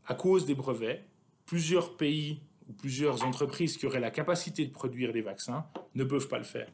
à 0.06 0.14
cause 0.14 0.46
des 0.46 0.54
brevets, 0.54 1.04
plusieurs 1.46 1.96
pays 1.96 2.40
ou 2.68 2.72
plusieurs 2.72 3.24
entreprises 3.24 3.76
qui 3.76 3.86
auraient 3.86 4.00
la 4.00 4.10
capacité 4.10 4.64
de 4.64 4.70
produire 4.70 5.12
des 5.12 5.22
vaccins 5.22 5.66
ne 5.94 6.04
peuvent 6.04 6.28
pas 6.28 6.38
le 6.38 6.44
faire. 6.44 6.70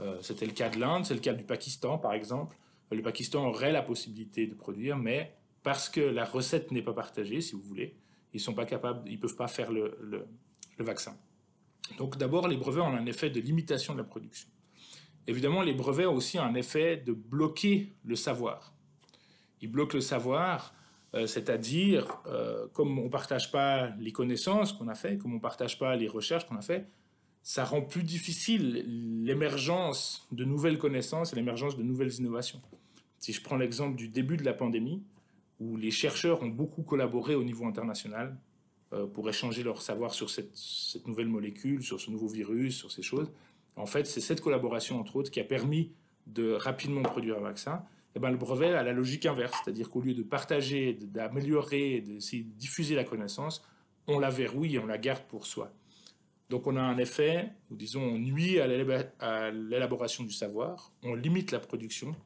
Euh, 0.00 0.18
c'était 0.22 0.46
le 0.46 0.52
cas 0.52 0.68
de 0.68 0.78
l'Inde, 0.78 1.04
c'est 1.04 1.14
le 1.14 1.20
cas 1.20 1.34
du 1.34 1.44
Pakistan, 1.44 1.98
par 1.98 2.12
exemple. 2.12 2.56
Le 2.90 3.02
Pakistan 3.02 3.46
aurait 3.46 3.72
la 3.72 3.82
possibilité 3.82 4.46
de 4.46 4.54
produire, 4.54 4.96
mais 4.96 5.34
parce 5.62 5.88
que 5.88 6.00
la 6.00 6.24
recette 6.24 6.72
n'est 6.72 6.82
pas 6.82 6.94
partagée, 6.94 7.40
si 7.40 7.54
vous 7.54 7.62
voulez, 7.62 7.96
ils 8.32 8.40
sont 8.40 8.54
pas 8.54 8.64
capables, 8.64 9.08
ils 9.10 9.18
peuvent 9.18 9.36
pas 9.36 9.48
faire 9.48 9.70
le, 9.72 10.26
vaccin. 10.78 11.16
Donc 11.98 12.16
d'abord, 12.16 12.48
les 12.48 12.56
brevets 12.56 12.80
ont 12.80 12.94
un 12.94 13.06
effet 13.06 13.30
de 13.30 13.40
limitation 13.40 13.94
de 13.94 13.98
la 13.98 14.04
production. 14.04 14.48
Évidemment, 15.26 15.62
les 15.62 15.74
brevets 15.74 16.06
ont 16.06 16.14
aussi 16.14 16.38
un 16.38 16.54
effet 16.54 16.96
de 16.96 17.12
bloquer 17.12 17.92
le 18.04 18.16
savoir. 18.16 18.72
Ils 19.60 19.70
bloquent 19.70 19.96
le 19.96 20.00
savoir, 20.00 20.72
euh, 21.14 21.26
c'est-à-dire, 21.26 22.22
euh, 22.26 22.68
comme 22.72 22.98
on 22.98 23.04
ne 23.04 23.08
partage 23.10 23.50
pas 23.50 23.88
les 23.98 24.12
connaissances 24.12 24.72
qu'on 24.72 24.88
a 24.88 24.94
fait, 24.94 25.18
comme 25.18 25.32
on 25.32 25.36
ne 25.36 25.40
partage 25.40 25.78
pas 25.78 25.96
les 25.96 26.08
recherches 26.08 26.46
qu'on 26.46 26.56
a 26.56 26.62
fait, 26.62 26.88
ça 27.48 27.64
rend 27.64 27.80
plus 27.80 28.02
difficile 28.02 28.84
l'émergence 29.24 30.28
de 30.32 30.44
nouvelles 30.44 30.76
connaissances 30.76 31.32
et 31.32 31.36
l'émergence 31.36 31.78
de 31.78 31.82
nouvelles 31.82 32.12
innovations. 32.12 32.60
Si 33.20 33.32
je 33.32 33.40
prends 33.40 33.56
l'exemple 33.56 33.96
du 33.96 34.08
début 34.08 34.36
de 34.36 34.44
la 34.44 34.52
pandémie, 34.52 35.02
où 35.58 35.78
les 35.78 35.90
chercheurs 35.90 36.42
ont 36.42 36.48
beaucoup 36.48 36.82
collaboré 36.82 37.34
au 37.34 37.44
niveau 37.44 37.64
international 37.64 38.36
euh, 38.92 39.06
pour 39.06 39.30
échanger 39.30 39.62
leur 39.62 39.80
savoir 39.80 40.12
sur 40.12 40.28
cette, 40.28 40.52
nouvelle 41.06 41.28
molécule, 41.28 41.82
sur 41.82 41.98
ce 41.98 42.10
nouveau 42.10 42.28
virus, 42.28 42.76
sur 42.76 42.92
ces 42.92 43.00
choses, 43.00 43.30
en 43.76 43.86
fait, 43.86 44.06
c'est 44.06 44.20
cette 44.20 44.42
collaboration, 44.42 45.00
entre 45.00 45.16
autres, 45.16 45.30
qui 45.30 45.40
a 45.40 45.44
permis 45.44 45.90
de 46.26 46.52
rapidement 46.52 47.00
produire 47.00 47.38
un 47.38 47.40
vaccin. 47.40 47.76
Et 47.76 48.16
eh 48.16 48.20
ben, 48.20 48.30
le 48.30 48.36
brevet 48.36 48.74
a 48.74 48.82
la 48.82 48.92
logique 48.92 49.24
inverse, 49.24 49.58
c'est-à-dire 49.64 49.88
qu'au 49.88 50.02
lieu 50.02 50.12
de 50.12 50.22
partager, 50.22 50.98
d'améliorer, 51.00 52.02
d'essayer 52.02 52.42
de 52.42 52.52
diffuser 52.58 52.94
la 52.94 53.04
connaissance, 53.04 53.66
on 54.06 54.18
la 54.18 54.28
verrouille 54.28 54.74
et 54.74 54.78
on 54.78 54.86
la 54.86 54.98
garde 54.98 55.22
pour 55.22 55.46
soi. 55.46 55.72
Donc 56.48 56.66
on 56.66 56.76
a 56.76 56.80
un 56.80 56.96
effet, 56.98 57.50
nous 57.70 57.76
disons, 57.76 58.02
on 58.02 58.18
nuit 58.18 58.58
à 58.58 58.66
l'élaboration 58.66 60.24
du 60.24 60.32
savoir, 60.32 60.92
on 61.02 61.14
limite 61.14 61.50
la 61.50 61.60
production, 61.60 62.16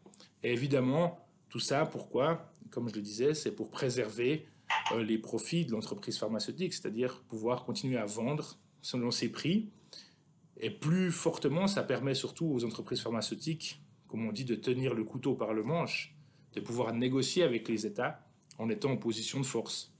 et 0.43 0.53
évidemment, 0.53 1.27
tout 1.49 1.59
ça, 1.59 1.87
pourquoi? 1.87 2.53
Comme 2.71 2.89
je 2.89 2.95
le 2.95 3.03
disais, 3.03 3.35
c'est 3.35 3.53
pour 3.53 3.71
préserver 3.71 4.47
euh, 4.93 5.03
les 5.03 5.19
profits 5.19 5.67
de 5.67 5.73
l'entreprise 5.73 6.19
pharmaceutique, 6.19 6.73
c'est-à-dire 6.73 7.21
pouvoir 7.29 7.65
continuer 7.65 7.99
à 7.99 8.07
vendre 8.07 8.59
selon 8.81 9.11
ses 9.11 9.29
prix, 9.29 9.71
et 10.59 10.71
plus 10.71 11.11
fortement, 11.11 11.67
ça 11.67 11.83
permet 11.83 12.15
surtout 12.15 12.47
aux 12.47 12.65
entreprises 12.65 13.01
pharmaceutiques, 13.01 13.83
comme 14.07 14.27
on 14.27 14.33
dit, 14.33 14.45
de 14.45 14.55
tenir 14.55 14.95
le 14.95 15.03
couteau 15.03 15.35
par 15.35 15.53
le 15.53 15.65
manche, 15.65 16.15
de 16.55 16.61
pouvoir 16.61 16.95
négocier 16.95 17.43
avec 17.43 17.69
les 17.69 17.87
États 17.87 18.25
en 18.59 18.69
étant 18.69 18.93
en 18.93 18.97
position 18.97 19.41
de 19.41 19.47
force. 19.47 19.93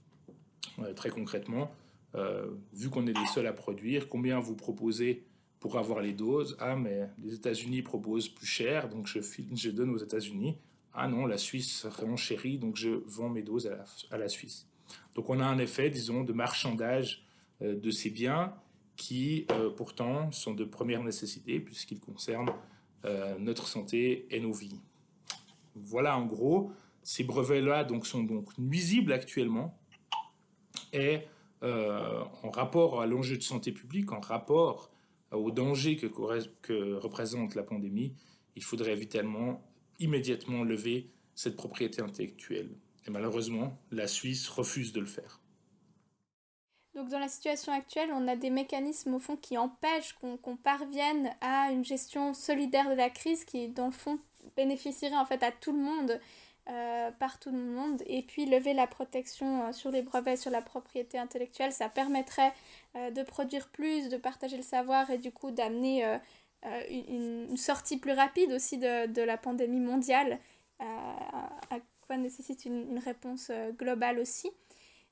Euh, 0.79 0.93
très 0.95 1.11
concrètement, 1.11 1.73
euh, 2.15 2.51
vu 2.73 2.91
qu'on 2.91 3.07
est 3.07 3.19
les 3.19 3.27
seuls 3.27 3.47
à 3.47 3.53
produire, 3.53 4.09
combien 4.09 4.39
vous 4.39 4.55
proposez 4.55 5.25
pour 5.61 5.79
avoir 5.79 6.01
les 6.01 6.13
doses? 6.13 6.57
Ah, 6.61 6.77
mais 6.77 7.09
les 7.23 7.35
États-Unis 7.35 7.83
proposent 7.83 8.29
plus 8.29 8.47
cher, 8.47 8.89
donc 8.89 9.07
je, 9.07 9.21
je 9.55 9.71
donne 9.71 9.91
aux 9.91 9.99
États-Unis. 9.99 10.57
Ah 10.95 11.09
non, 11.09 11.27
la 11.27 11.39
Suisse 11.39 11.87
renchérit, 11.87 12.59
donc 12.59 12.77
je 12.77 12.91
vends 13.07 13.31
mes 13.31 13.43
doses 13.43 13.71
à 14.11 14.19
la, 14.19 14.29
Suisse. 14.29 14.69
Donc 15.15 15.31
on 15.31 15.41
a 15.41 15.47
un 15.47 15.59
effet, 15.59 15.89
disons, 15.89 16.23
de 16.23 16.33
marchandage 16.33 17.25
euh, 17.63 17.75
de 17.75 17.91
ces 17.91 18.11
biens 18.11 18.55
qui 18.97 19.47
euh, 19.53 19.71
pourtant 19.71 20.31
sont 20.33 20.53
de 20.53 20.65
première 20.65 21.03
nécessité 21.03 21.61
puisqu'ils 21.61 22.01
concernent 22.01 22.53
notre 23.41 23.67
santé 23.67 24.29
et 24.31 24.39
nos 24.39 24.53
vies. 24.53 24.79
Voilà 25.75 26.17
en 26.17 26.25
gros, 26.25 26.71
ces 27.03 27.25
brevets-là 27.25 27.83
donc, 27.83 28.07
sont 28.07 28.23
donc 28.23 28.57
nuisibles 28.59 29.13
actuellement 29.13 29.77
et 30.93 31.23
euh, 31.63 32.25
en 32.43 32.51
rapport 32.51 33.01
à 33.01 33.07
l'enjeu 33.07 33.37
de 33.37 33.43
santé 33.43 33.73
publique, 33.73 34.13
en 34.13 34.21
rapport 34.21 34.91
au 35.31 35.51
danger 35.51 35.97
que, 35.97 36.07
représente 36.97 37.55
la 37.55 37.63
pandémie, 37.63 38.15
il 38.57 38.63
faudrait 38.63 38.93
évidemment 38.93 39.63
immédiatement 39.99 40.65
lever 40.65 41.11
cette 41.35 41.57
propriété 41.57 42.03
intellectuelle. 42.03 42.71
Et 43.07 43.11
malheureusement, 43.11 43.79
la 43.91 44.07
Suisse 44.07 44.49
refuse 44.49 44.93
de 44.93 45.01
le 45.01 45.07
faire. 45.07 45.41
Donc 46.95 47.09
dans 47.09 47.19
la 47.19 47.29
situation 47.29 47.73
actuelle, 47.73 48.11
on 48.13 48.29
a 48.29 48.37
des 48.37 48.51
mécanismes 48.51 49.15
au 49.15 49.19
fond 49.19 49.37
qui 49.37 49.57
empêchent 49.57 50.15
qu'on 50.15 50.57
parvienne 50.57 51.35
à 51.41 51.71
une 51.73 51.85
gestion 51.85 52.35
solidaire 52.35 52.91
de 52.91 52.95
la 52.95 53.09
crise 53.09 53.45
qui 53.45 53.69
dans 53.69 53.87
le 53.87 53.93
fond 53.93 54.19
bénéficierait 54.57 55.17
en 55.17 55.25
fait 55.25 55.43
à 55.43 55.53
tout 55.53 55.73
le 55.73 55.79
monde, 55.79 56.21
euh, 56.69 57.11
par 57.19 57.41
tout 57.41 57.51
le 57.51 57.59
monde. 57.59 58.05
Et 58.07 58.23
puis 58.23 58.47
lever 58.47 58.73
la 58.73 58.87
protection 58.87 59.65
euh, 59.65 59.73
sur 59.73 59.91
les 59.91 60.01
brevets, 60.01 60.37
sur 60.37 60.53
la 60.53 60.63
propriété 60.63 61.19
intellectuelle, 61.19 61.73
ça 61.73 61.89
permettrait 61.89 62.53
euh, 62.95 63.11
de 63.11 63.25
produire 63.25 63.69
plus, 63.71 64.09
de 64.09 64.17
partager 64.17 64.57
le 64.57 64.63
savoir 64.63 65.11
et 65.11 65.19
du 65.19 65.33
coup 65.33 65.51
d'amener 65.51 66.05
une, 66.89 67.57
sortie 67.57 67.97
plus 67.97 68.13
rapide 68.13 68.53
aussi 68.53 68.79
de, 68.79 69.23
la 69.23 69.37
pandémie 69.37 69.81
mondiale, 69.81 70.39
à 70.79 71.79
quoi 72.07 72.17
nécessite 72.17 72.65
une 72.65 72.99
réponse 72.99 73.51
globale 73.77 74.21
aussi. 74.21 74.49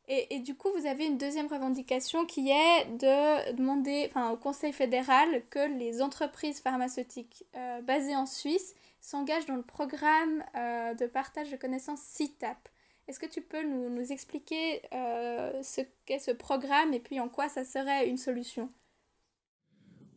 Et, 0.07 0.41
du 0.41 0.57
coup, 0.57 0.69
vous 0.77 0.87
avez 0.87 1.07
une 1.07 1.19
deuxième 1.19 1.47
revendication 1.47 2.27
qui 2.27 2.51
est 2.51 2.85
de 2.99 3.53
demander 3.53 4.11
au 4.33 4.37
Conseil 4.37 4.73
fédéral 4.73 5.43
que 5.51 5.69
les 5.79 6.03
entreprises 6.03 6.61
pharmaceutiques 6.61 7.45
basées 7.85 8.17
en 8.17 8.27
Suisse 8.27 8.75
s'engagent 9.01 9.47
dans 9.47 9.57
le 9.57 9.63
programme 9.63 10.43
euh, 10.57 10.95
de 10.95 11.07
partage 11.07 11.51
de 11.51 11.57
connaissances 11.57 12.01
CITAP. 12.03 12.69
Est-ce 13.09 13.19
que 13.19 13.27
tu 13.27 13.41
peux 13.41 13.63
nous, 13.63 13.91
nous 13.91 14.13
expliquer 14.13 14.83
euh, 14.93 15.63
ce 15.63 15.81
qu'est 16.05 16.19
ce 16.19 16.31
programme 16.31 16.95
et 16.95 17.01
puis 17.01 17.19
en 17.19 17.29
quoi 17.29 17.49
ça 17.49 17.65
serait 17.65 18.09
une 18.09 18.19
solution? 18.19 18.69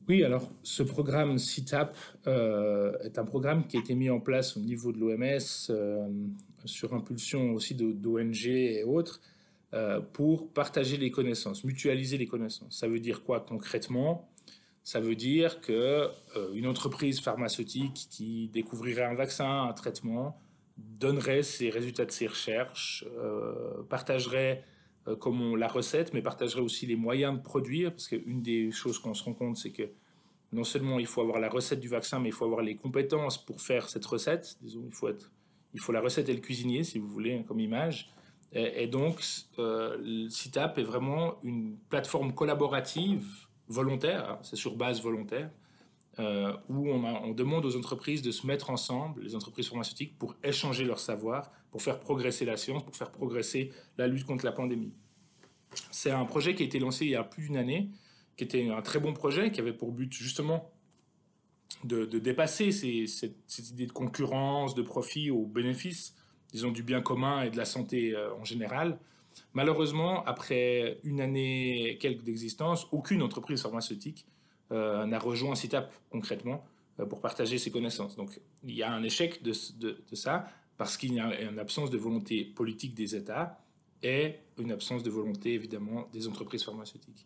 Oui, 0.08 0.24
alors 0.24 0.52
ce 0.64 0.84
programme 0.84 1.38
CITAP 1.38 1.98
est 2.26 3.18
un 3.18 3.24
programme 3.24 3.68
qui 3.68 3.78
a 3.78 3.80
été 3.80 3.96
mis 3.96 4.10
en 4.10 4.20
place 4.20 4.58
au 4.58 4.60
niveau 4.60 4.92
de 4.92 5.00
l'OMS 5.00 5.40
sur 6.66 6.94
impulsion 6.94 7.54
aussi 7.54 7.74
d'ONG 7.74 8.48
et 8.48 8.84
autres 8.84 9.22
euh, 9.74 10.00
pour 10.00 10.54
partager 10.54 10.98
les 10.98 11.10
connaissances, 11.10 11.64
mutualiser 11.64 12.20
les 12.20 12.28
connaissances. 12.28 12.78
Ça 12.78 12.88
veut 12.88 13.00
dire 13.00 13.24
quoi 13.24 13.40
concrètement? 13.40 14.30
Ça 14.84 15.00
veut 15.00 15.16
dire 15.16 15.62
que 15.62 16.10
euh, 16.36 16.54
une 16.54 16.68
entreprise 16.68 17.22
pharmaceutique 17.22 18.08
qui 18.10 18.50
découvrirait 18.50 19.06
un 19.06 19.14
vaccin, 19.14 19.64
un 19.64 19.74
traitement, 19.74 20.40
donnerait 20.78 21.44
ses 21.44 21.70
résultats 21.70 22.06
de 22.06 22.12
ses 22.12 22.28
recherches, 22.28 23.06
euh, 23.18 23.84
partagerait 23.90 24.64
comme 25.20 25.58
la 25.58 25.68
recette, 25.68 26.14
mais 26.14 26.22
partagerait 26.22 26.62
aussi 26.62 26.86
les 26.86 26.96
moyens 26.96 27.38
de 27.38 27.44
produire, 27.44 27.92
parce 27.92 28.08
qu'une 28.08 28.42
des 28.42 28.72
choses 28.72 29.00
qu'on 29.00 29.14
se 29.14 29.22
rend 29.22 29.34
compte, 29.34 29.58
c'est 29.58 29.72
que 29.72 29.90
non 30.54 30.64
seulement 30.64 31.00
il 31.00 31.08
faut 31.08 31.22
avoir 31.22 31.40
la 31.40 31.50
recette 31.50 31.80
du 31.80 31.90
vaccin, 31.90 32.20
mais 32.20 32.30
il 32.30 32.32
faut 32.32 32.46
avoir 32.46 32.62
les 32.62 32.76
compétences 32.76 33.44
pour 33.44 33.60
faire 33.60 33.90
cette 33.90 34.06
recette. 34.06 34.56
Disons, 34.62 34.84
il 34.86 34.94
faut 34.94 35.10
être, 35.10 35.32
il 35.74 35.80
faut 35.80 35.92
la 35.92 36.00
recette 36.00 36.30
et 36.30 36.34
le 36.34 36.40
cuisinier, 36.40 36.84
si 36.84 37.00
vous 37.00 37.08
voulez, 37.08 37.44
comme 37.48 37.60
image. 37.60 38.12
Et, 38.56 38.86
donc, 38.86 39.20
euh, 39.58 40.30
CITAP 40.30 40.78
est 40.78 40.84
vraiment 40.84 41.40
une 41.44 41.76
plateforme 41.90 42.36
collaborative 42.36 43.26
volontaire, 43.68 44.30
hein, 44.30 44.40
c'est 44.44 44.56
sur 44.56 44.76
base 44.76 45.02
volontaire, 45.02 45.50
euh, 46.20 46.54
où 46.70 46.90
on, 46.90 47.32
demande 47.32 47.66
aux 47.66 47.76
entreprises 47.76 48.22
de 48.22 48.32
se 48.32 48.46
mettre 48.46 48.70
ensemble, 48.70 49.24
les 49.24 49.36
entreprises 49.36 49.68
pharmaceutiques, 49.68 50.18
pour 50.18 50.36
échanger 50.44 50.86
leur 50.86 51.00
savoir, 51.00 51.52
pour 51.72 51.82
faire 51.82 52.00
progresser 52.00 52.46
la 52.46 52.58
science, 52.58 52.84
pour 52.84 52.96
faire 52.96 53.12
progresser 53.12 53.72
la 53.98 54.08
lutte 54.08 54.26
contre 54.26 54.46
la 54.46 54.52
pandémie. 54.52 54.94
C'est 55.90 56.12
un 56.12 56.26
projet 56.26 56.54
qui 56.54 56.62
a 56.62 56.66
été 56.66 56.78
lancé 56.78 57.06
il 57.06 57.12
y 57.12 57.16
a 57.16 57.24
plus 57.24 57.48
d'une 57.48 57.58
année, 57.58 57.90
qui 58.38 58.44
était 58.44 58.70
un 58.70 58.82
très 58.82 59.00
bon 59.00 59.14
projet, 59.14 59.52
qui 59.52 59.60
avait 59.60 59.74
pour 59.74 59.92
but 59.92 60.14
justement 60.14 60.72
de, 61.84 62.06
dépasser 62.06 62.72
cette, 62.72 63.36
cette, 63.48 63.70
idée 63.72 63.88
de 63.88 63.92
concurrence, 63.92 64.76
de 64.76 64.84
profit 64.84 65.32
au 65.32 65.46
bénéfice 65.48 66.16
disons, 66.54 66.72
du 66.72 66.84
bien 66.84 67.02
commun 67.02 67.42
et 67.42 67.50
de 67.50 67.58
la 67.58 67.66
santé 67.66 68.16
euh, 68.16 68.34
en 68.36 68.46
général. 68.46 69.00
Malheureusement, 69.54 70.24
après 70.26 71.00
une 71.04 71.22
année 71.22 71.90
et 71.90 71.98
quelques 71.98 72.24
d'existence, 72.24 72.88
aucune 72.92 73.22
entreprise 73.22 73.62
pharmaceutique 73.62 74.26
euh, 74.72 75.06
n'a 75.06 75.20
rejoint 75.20 75.56
CITAP 75.56 75.94
concrètement 76.10 76.66
euh, 77.00 77.06
pour 77.06 77.22
partager 77.22 77.58
ses 77.58 77.72
connaissances. 77.72 78.16
Donc 78.16 78.40
il 78.64 78.76
y 78.76 78.84
a 78.84 78.92
un 78.92 79.04
échec 79.04 79.44
de, 79.44 79.54
ça 80.14 80.48
parce 80.78 80.98
qu'il 80.98 81.14
y 81.14 81.20
a 81.20 81.42
une 81.42 81.60
absence 81.60 81.90
de 81.90 81.98
volonté 81.98 82.46
politique 82.46 82.96
des 82.96 83.16
États 83.16 83.60
et 84.02 84.36
une 84.58 84.72
absence 84.72 85.04
de 85.04 85.10
volonté 85.10 85.54
évidemment 85.54 86.08
des 86.12 86.28
entreprises 86.28 86.64
pharmaceutiques. 86.64 87.26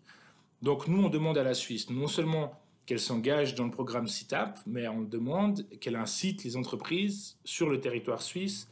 Donc 0.61 0.87
nous, 0.87 1.03
on 1.03 1.09
demande 1.09 1.37
à 1.37 1.43
la 1.43 1.53
Suisse 1.53 1.89
non 1.89 2.07
seulement 2.07 2.59
qu'elle 2.85 2.99
s'engage 2.99 3.55
dans 3.55 3.65
le 3.65 3.71
programme 3.71 4.07
CITAP, 4.07 4.59
mais 4.65 4.87
on 4.87 5.01
demande 5.01 5.67
qu'elle 5.79 5.95
incite 5.95 6.43
les 6.43 6.55
entreprises 6.55 7.37
sur 7.43 7.69
le 7.69 7.79
territoire 7.79 8.21
suisse 8.21 8.69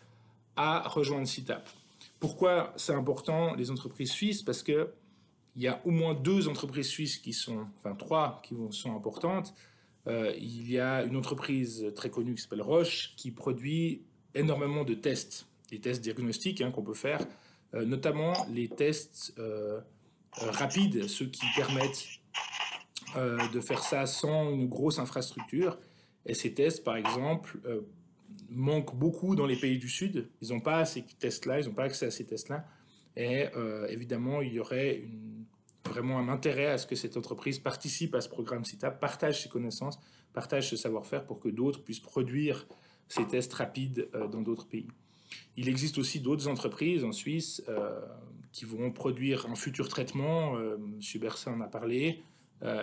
à 0.56 0.88
rejoindre 0.88 1.28
CITAP. 1.28 1.70
Pourquoi 2.20 2.74
c'est 2.78 2.94
important, 2.94 3.56
les 3.56 3.72
entreprises 3.72 4.12
suisses? 4.12 4.42
Parce 4.42 4.64
qu'il 4.64 4.88
y 5.56 5.68
a 5.68 5.82
au 5.86 5.92
moins 5.92 6.14
deux 6.14 6.48
entreprises 6.48 6.88
suisses 6.88 7.18
qui 7.18 7.34
sont, 7.34 7.68
enfin 7.78 7.96
trois 7.96 8.42
qui 8.44 8.56
sont 8.72 8.96
importantes. 8.96 9.54
Euh, 10.08 10.34
il 10.38 10.70
y 10.72 10.80
a 10.80 11.04
une 11.04 11.18
entreprise 11.18 11.92
très 11.96 12.10
connue 12.10 12.36
qui 12.36 12.42
s'appelle 12.42 12.62
Roche 12.62 13.14
qui 13.16 13.32
produit 13.32 14.04
énormément 14.34 14.84
de 14.84 14.94
tests, 14.94 15.48
des 15.70 15.80
tests 15.80 16.02
diagnostiques 16.02 16.62
hein, 16.62 16.72
qu'on 16.72 16.84
peut 16.84 16.94
faire, 16.94 17.26
euh, 17.74 17.86
notamment 17.86 18.34
les 18.52 18.68
tests 18.70 19.34
euh, 19.40 19.80
rapides, 20.34 21.08
ceux 21.08 21.28
qui 21.28 21.46
permettent 21.56 22.08
de 23.54 23.62
faire 23.62 23.82
ça 23.82 24.06
sans 24.08 24.52
une 24.52 24.68
grosse 24.68 25.00
infrastructure. 25.00 25.78
Et 26.26 26.34
ces 26.34 26.54
tests, 26.54 26.84
par 26.84 26.98
exemple, 26.98 27.58
manque 28.50 28.96
beaucoup 28.96 29.36
dans 29.36 29.46
les 29.46 29.56
pays 29.56 29.78
du 29.78 29.90
Sud. 29.90 30.30
Ils 30.42 30.50
n'ont 30.50 30.60
pas 30.60 30.86
ces 30.86 31.04
tests-là, 31.04 31.60
ils 31.60 31.68
n'ont 31.68 31.74
pas 31.74 31.84
accès 31.84 32.06
à 32.06 32.12
ces 32.12 32.26
tests-là. 32.26 32.66
Et 33.16 33.48
euh, 33.56 33.88
évidemment, 33.88 34.42
il 34.42 34.54
y 34.54 34.60
aurait 34.60 35.04
vraiment 35.86 36.20
un 36.20 36.30
intérêt 36.30 36.68
à 36.68 36.78
ce 36.78 36.88
que 36.88 36.96
cette 36.96 37.16
entreprise 37.16 37.60
participe 37.60 38.16
à 38.16 38.22
ce 38.22 38.30
programme 38.30 38.66
CITA, 38.66 38.92
partage 38.92 39.44
ses 39.44 39.50
connaissances, 39.50 40.00
partage 40.34 40.70
ce 40.70 40.76
savoir-faire 40.76 41.26
pour 41.26 41.40
que 41.40 41.50
d'autres 41.50 41.84
puissent 41.84 42.00
produire 42.00 42.68
ces 43.08 43.26
tests 43.26 43.54
rapides 43.54 44.10
euh, 44.16 44.28
dans 44.28 44.42
d'autres 44.42 44.68
pays. 44.68 44.88
Il 45.58 45.70
existe 45.70 45.98
aussi 45.98 46.20
d'autres 46.20 46.48
entreprises 46.48 47.04
en 47.04 47.12
Suisse 47.12 47.64
euh, 47.70 48.02
qui 48.52 48.66
vont 48.66 48.92
produire 48.92 49.46
un 49.48 49.56
futur 49.56 49.90
traitement, 49.90 50.58
M. 50.58 51.00
Bersin 51.20 51.54
en 51.54 51.62
a 51.62 51.68
parlé, 51.68 52.24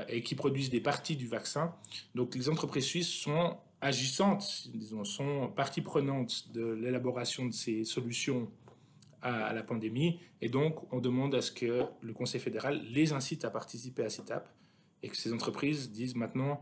et 0.09 0.23
qui 0.23 0.35
produisent 0.35 0.68
des 0.68 0.82
parties 0.82 1.16
du 1.16 1.26
vaccin. 1.26 1.75
Donc 2.14 2.35
les 2.35 2.50
entreprises 2.50 2.85
suisses 2.85 3.09
sont 3.09 3.56
agissantes, 3.83 4.69
disons, 4.73 5.05
sont 5.05 5.49
partie 5.49 5.83
prenante 5.83 6.51
de 6.53 6.65
l'élaboration 6.65 7.47
de 7.47 7.53
ces 7.53 7.85
solutions 7.85 8.49
à, 9.21 9.53
la 9.53 9.62
pandémie. 9.62 10.21
Et 10.41 10.49
donc, 10.49 10.93
on 10.93 11.01
demande 11.01 11.35
à 11.35 11.43
ce 11.43 11.53
que 11.53 11.85
le 12.01 12.12
Conseil 12.12 12.41
fédéral 12.41 12.81
les 12.91 13.12
incite 13.12 13.45
à 13.45 13.51
participer 13.51 14.05
à 14.05 14.11
cette 14.11 14.27
étape 14.27 14.49
et 15.03 15.09
que 15.09 15.17
ces 15.17 15.33
entreprises 15.33 15.91
disent 15.91 16.17
maintenant, 16.17 16.61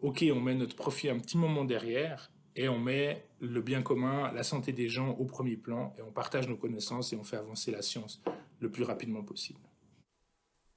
OK, 0.00 0.24
on 0.32 0.40
met 0.40 0.54
notre 0.54 0.74
profit 0.74 1.10
un 1.10 1.18
petit 1.18 1.36
moment 1.36 1.64
derrière 1.64 2.30
et 2.56 2.68
on 2.68 2.78
met 2.78 3.24
le 3.40 3.60
bien 3.60 3.82
commun, 3.82 4.32
la 4.32 4.42
santé 4.42 4.72
des 4.72 4.88
gens 4.88 5.10
au 5.10 5.24
premier 5.24 5.56
plan 5.56 5.94
et 5.98 6.02
on 6.02 6.10
partage 6.10 6.48
nos 6.48 6.56
connaissances 6.56 7.12
et 7.12 7.16
on 7.16 7.24
fait 7.24 7.36
avancer 7.36 7.70
la 7.70 7.82
science 7.82 8.22
le 8.60 8.70
plus 8.70 8.84
rapidement 8.84 9.22
possible. 9.22 9.60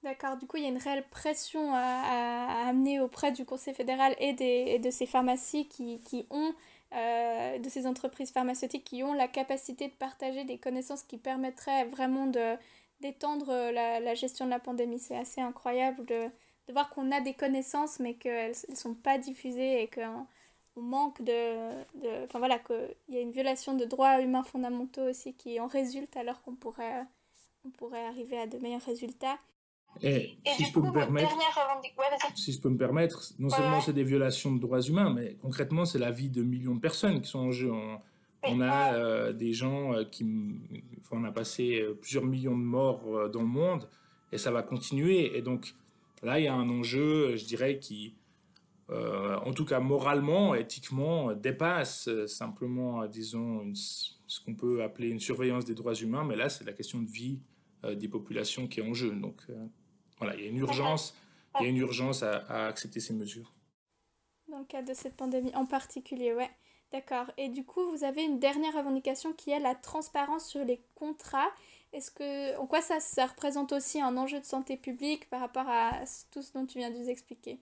D'accord, 0.05 0.37
du 0.37 0.45
coup, 0.45 0.57
il 0.57 0.63
y 0.63 0.67
a 0.67 0.69
une 0.69 0.77
réelle 0.77 1.03
pression 1.09 1.73
à, 1.73 2.67
amener 2.67 2.99
auprès 2.99 3.31
du 3.31 3.43
Conseil 3.43 3.73
fédéral 3.73 4.15
et, 4.19 4.77
de 4.77 4.91
ces 4.91 5.07
pharmacies 5.07 5.67
qui, 5.67 6.27
ont, 6.29 6.53
euh, 6.93 7.57
de 7.57 7.67
ces 7.69 7.87
entreprises 7.87 8.29
pharmaceutiques 8.29 8.83
qui 8.83 9.01
ont 9.01 9.13
la 9.13 9.27
capacité 9.27 9.87
de 9.87 9.93
partager 9.93 10.43
des 10.43 10.59
connaissances 10.59 11.01
qui 11.01 11.17
permettraient 11.17 11.85
vraiment 11.85 12.27
de, 12.27 12.53
d'étendre 13.01 13.47
la, 13.71 14.13
gestion 14.13 14.45
de 14.45 14.51
la 14.51 14.59
pandémie. 14.59 14.99
C'est 14.99 15.17
assez 15.17 15.41
incroyable 15.41 16.05
de, 16.05 16.29
voir 16.71 16.91
qu'on 16.91 17.11
a 17.11 17.19
des 17.19 17.33
connaissances 17.33 17.99
mais 17.99 18.13
qu'elles 18.13 18.53
ne 18.69 18.75
sont 18.75 18.93
pas 18.93 19.17
diffusées 19.17 19.81
et 19.81 19.87
qu'on 19.87 20.27
on 20.75 20.81
manque 20.83 21.19
de, 21.23 21.71
de... 21.95 22.25
Enfin 22.25 22.37
voilà, 22.37 22.59
qu'il 22.59 22.95
y 23.09 23.17
a 23.17 23.21
une 23.21 23.31
violation 23.31 23.73
de 23.73 23.85
droits 23.85 24.21
humains 24.21 24.43
fondamentaux 24.43 25.09
aussi 25.09 25.33
qui 25.33 25.59
en 25.59 25.65
résulte 25.65 26.15
alors 26.15 26.43
qu'on 26.43 26.53
pourrait, 26.53 27.01
on 27.65 27.71
pourrait 27.71 28.05
arriver 28.05 28.37
à 28.37 28.45
de 28.45 28.59
meilleurs 28.59 28.85
résultats. 28.85 29.39
Et, 30.01 30.37
si, 30.57 30.65
je 30.65 30.73
peux 30.73 30.81
me 30.81 30.91
permettre, 30.91 31.29
si 32.35 32.51
je 32.51 32.59
peux 32.59 32.69
me 32.69 32.77
permettre, 32.77 33.23
non 33.39 33.49
seulement 33.49 33.81
c'est 33.81 33.93
des 33.93 34.03
violations 34.03 34.53
de 34.53 34.59
droits 34.59 34.81
humains, 34.81 35.13
mais 35.13 35.37
concrètement 35.41 35.85
c'est 35.85 35.99
la 35.99 36.11
vie 36.11 36.29
de 36.29 36.43
millions 36.43 36.75
de 36.75 36.79
personnes 36.79 37.21
qui 37.21 37.29
sont 37.29 37.39
en 37.39 37.51
jeu. 37.51 37.71
On, 38.47 38.61
a 38.61 38.93
euh, 38.93 39.33
des 39.33 39.53
gens 39.53 39.93
euh, 39.93 40.03
qui, 40.03 40.23
on 41.11 41.23
a 41.23 41.31
passé 41.31 41.79
euh, 41.81 41.95
plusieurs 41.99 42.25
millions 42.25 42.55
de 42.55 42.63
morts 42.63 43.29
dans 43.31 43.41
le 43.41 43.47
monde 43.47 43.89
et 44.31 44.37
ça 44.37 44.51
va 44.51 44.61
continuer. 44.61 45.35
Et 45.37 45.41
donc 45.41 45.73
là 46.21 46.39
il 46.39 46.45
y 46.45 46.47
a 46.47 46.53
un 46.53 46.69
enjeu, 46.69 47.35
je 47.37 47.45
dirais, 47.45 47.79
qui, 47.79 48.15
en 48.89 49.53
tout 49.53 49.65
cas 49.65 49.79
moralement, 49.79 50.55
éthiquement, 50.55 51.33
dépasse 51.33 52.09
simplement, 52.27 53.05
disons, 53.07 53.71
ce 53.73 54.41
qu'on 54.43 54.55
peut 54.55 54.83
appeler 54.83 55.09
une 55.09 55.19
surveillance 55.19 55.65
des 55.65 55.73
droits 55.73 55.95
humains, 55.95 56.23
mais 56.23 56.35
là 56.35 56.49
c'est 56.49 56.65
la 56.65 56.73
question 56.73 57.01
de 57.01 57.09
vie 57.09 57.39
des 57.95 58.07
populations 58.07 58.67
qui 58.67 58.79
est 58.79 58.83
en 58.83 58.93
jeu. 58.93 59.11
Donc 59.11 59.41
voilà, 60.17 60.35
il 60.35 60.43
y 60.43 60.45
a 60.45 60.49
une 60.49 60.57
urgence, 60.57 61.15
il 61.59 61.63
y 61.63 61.65
a 61.65 61.69
une 61.69 61.77
urgence 61.77 62.23
à, 62.23 62.67
accepter 62.67 62.99
ces 62.99 63.13
mesures. 63.13 63.53
Dans 64.47 64.59
le 64.59 64.65
cadre 64.65 64.89
de 64.89 64.93
cette 64.93 65.15
pandémie 65.15 65.53
en 65.55 65.65
particulier, 65.65 66.33
ouais. 66.33 66.49
D'accord. 66.91 67.31
Et 67.37 67.49
du 67.49 67.65
coup, 67.65 67.81
vous 67.91 68.03
avez 68.03 68.23
une 68.23 68.39
dernière 68.39 68.73
revendication 68.73 69.33
qui 69.33 69.49
est 69.49 69.59
la 69.59 69.73
transparence 69.75 70.47
sur 70.47 70.63
les 70.63 70.81
contrats. 70.93 71.49
Est-ce 71.93 72.11
que, 72.11 72.57
en 72.57 72.67
quoi 72.67 72.79
ça, 72.79 72.99
ça 72.99 73.25
représente 73.25 73.73
aussi 73.73 73.99
un 73.99 74.15
enjeu 74.17 74.39
de 74.39 74.45
santé 74.45 74.77
publique 74.77 75.29
par 75.29 75.41
rapport 75.41 75.67
à 75.67 76.03
tout 76.31 76.41
ce 76.41 76.53
dont 76.53 76.65
tu 76.65 76.77
viens 76.77 76.91
de 76.91 76.97
nous 76.97 77.09
expliquer? 77.09 77.59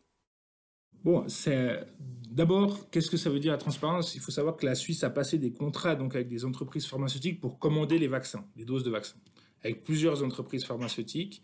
Bon, 1.04 1.28
c'est 1.28 1.86
d'abord, 2.00 2.90
qu'est-ce 2.90 3.10
que 3.10 3.18
ça 3.18 3.30
veut 3.30 3.40
dire 3.40 3.52
la 3.52 3.58
transparence? 3.58 4.16
Il 4.16 4.22
faut 4.22 4.32
savoir 4.32 4.56
que 4.56 4.66
la 4.66 4.76
Suisse 4.76 5.04
a 5.04 5.10
passé 5.10 5.38
des 5.38 5.52
contrats 5.52 5.96
donc 5.96 6.16
avec 6.16 6.30
des 6.30 6.46
entreprises 6.46 6.86
pharmaceutiques 6.86 7.42
pour 7.42 7.60
commander 7.60 8.00
les 8.00 8.08
vaccins, 8.08 8.46
les 8.56 8.66
doses 8.66 8.84
de 8.84 8.90
vaccins, 8.90 9.18
avec 9.64 9.84
plusieurs 9.84 10.24
entreprises 10.24 10.66
pharmaceutiques. 10.66 11.42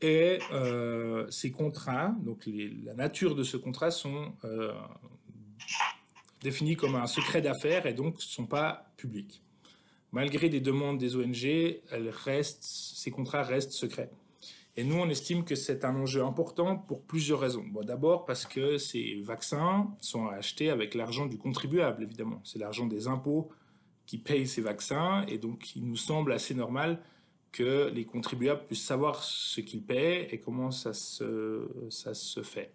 Et 0.00 0.38
euh, 0.52 1.26
ces 1.30 1.50
contrats, 1.50 2.14
donc 2.20 2.46
la 2.84 2.94
nature 2.94 3.34
de 3.34 3.42
ce 3.42 3.56
contrat 3.56 3.90
sont 3.90 4.34
euh, 4.44 4.72
définis 6.42 6.76
comme 6.76 6.96
un 6.96 7.06
secret 7.06 7.40
d'affaires 7.40 7.86
et 7.86 7.94
donc 7.94 8.16
ne 8.16 8.20
sont 8.20 8.46
pas 8.46 8.90
publics. 8.96 9.42
Malgré 10.12 10.48
des 10.48 10.60
demandes 10.60 10.98
des 10.98 11.16
ONG, 11.16 11.80
ces 12.60 13.10
contrats 13.10 13.42
restent 13.42 13.72
secrets. 13.72 14.10
Et 14.78 14.84
nous, 14.84 14.96
on 14.96 15.08
estime 15.08 15.44
que 15.44 15.54
c'est 15.54 15.86
un 15.86 15.96
enjeu 15.96 16.22
important 16.22 16.76
pour 16.76 17.00
plusieurs 17.02 17.40
raisons. 17.40 17.64
D'abord 17.82 18.26
parce 18.26 18.44
que 18.44 18.76
ces 18.76 19.22
vaccins 19.22 19.90
sont 20.00 20.26
achetés 20.26 20.68
avec 20.68 20.94
l'argent 20.94 21.24
du 21.24 21.38
contribuable, 21.38 22.02
évidemment. 22.02 22.42
C'est 22.44 22.58
l'argent 22.58 22.86
des 22.86 23.08
impôts 23.08 23.48
qui 24.04 24.18
payent 24.18 24.46
ces 24.46 24.60
vaccins 24.60 25.24
et 25.28 25.38
donc 25.38 25.74
il 25.76 25.86
nous 25.86 25.96
semble 25.96 26.32
assez 26.32 26.54
normal 26.54 27.00
que 27.52 27.90
les 27.94 28.04
contribuables 28.04 28.62
puissent 28.66 28.84
savoir 28.84 29.22
ce 29.22 29.60
qu'ils 29.60 29.82
paient 29.82 30.28
et 30.30 30.38
comment 30.38 30.70
ça 30.70 30.92
se, 30.92 31.62
fait. 32.42 32.70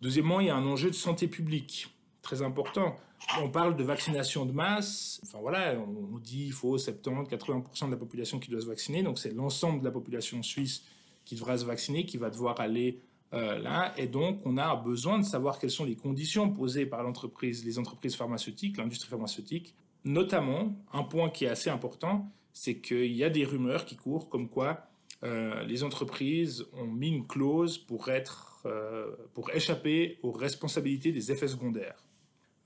Deuxièmement, 0.00 0.40
il 0.40 0.46
y 0.46 0.50
a 0.50 0.56
un 0.56 0.66
enjeu 0.66 0.90
de 0.90 0.94
santé 0.94 1.26
publique 1.26 1.88
très 2.22 2.42
important. 2.42 2.96
On 3.40 3.48
parle 3.48 3.76
de 3.76 3.82
vaccination 3.82 4.46
de 4.46 4.52
masse. 4.52 5.20
Enfin 5.24 5.38
voilà, 5.40 5.74
on 5.78 6.18
dit 6.18 6.44
qu'il 6.44 6.52
faut 6.52 6.76
70-80% 6.76 7.86
de 7.86 7.90
la 7.90 7.96
population 7.96 8.38
qui 8.38 8.50
doit 8.50 8.60
se 8.60 8.66
vacciner. 8.66 9.02
Donc 9.02 9.18
c'est 9.18 9.34
l'ensemble 9.34 9.80
de 9.80 9.84
la 9.84 9.90
population 9.90 10.42
suisse 10.42 10.84
qui 11.24 11.34
devra 11.34 11.58
se 11.58 11.64
vacciner, 11.64 12.04
qui 12.04 12.16
va 12.16 12.30
devoir 12.30 12.60
aller 12.60 13.00
euh, 13.34 13.58
là. 13.58 13.92
Et 13.96 14.06
donc 14.06 14.40
on 14.44 14.56
a 14.56 14.74
besoin 14.76 15.18
de 15.18 15.24
savoir 15.24 15.58
quelles 15.58 15.70
sont 15.70 15.84
les 15.84 15.96
conditions 15.96 16.50
posées 16.50 16.86
par 16.86 17.02
l'entreprise, 17.02 17.64
les 17.64 17.78
entreprises 17.78 18.14
pharmaceutiques, 18.14 18.76
l'industrie 18.76 19.08
pharmaceutique. 19.08 19.74
Notamment, 20.04 20.74
un 20.92 21.02
point 21.02 21.28
qui 21.28 21.44
est 21.44 21.48
assez 21.48 21.70
important, 21.70 22.30
c'est 22.58 22.78
qu'il 22.78 23.12
y 23.12 23.22
a 23.22 23.30
des 23.30 23.44
rumeurs 23.44 23.84
qui 23.84 23.94
courent 23.94 24.28
comme 24.28 24.48
quoi 24.48 24.88
euh, 25.22 25.62
les 25.62 25.84
entreprises 25.84 26.66
ont 26.72 26.86
mis 26.86 27.08
une 27.08 27.24
clause 27.24 27.78
pour, 27.78 28.08
être, 28.08 28.62
euh, 28.66 29.14
pour 29.32 29.50
échapper 29.50 30.18
aux 30.24 30.32
responsabilités 30.32 31.12
des 31.12 31.30
effets 31.30 31.46
secondaires. 31.46 32.02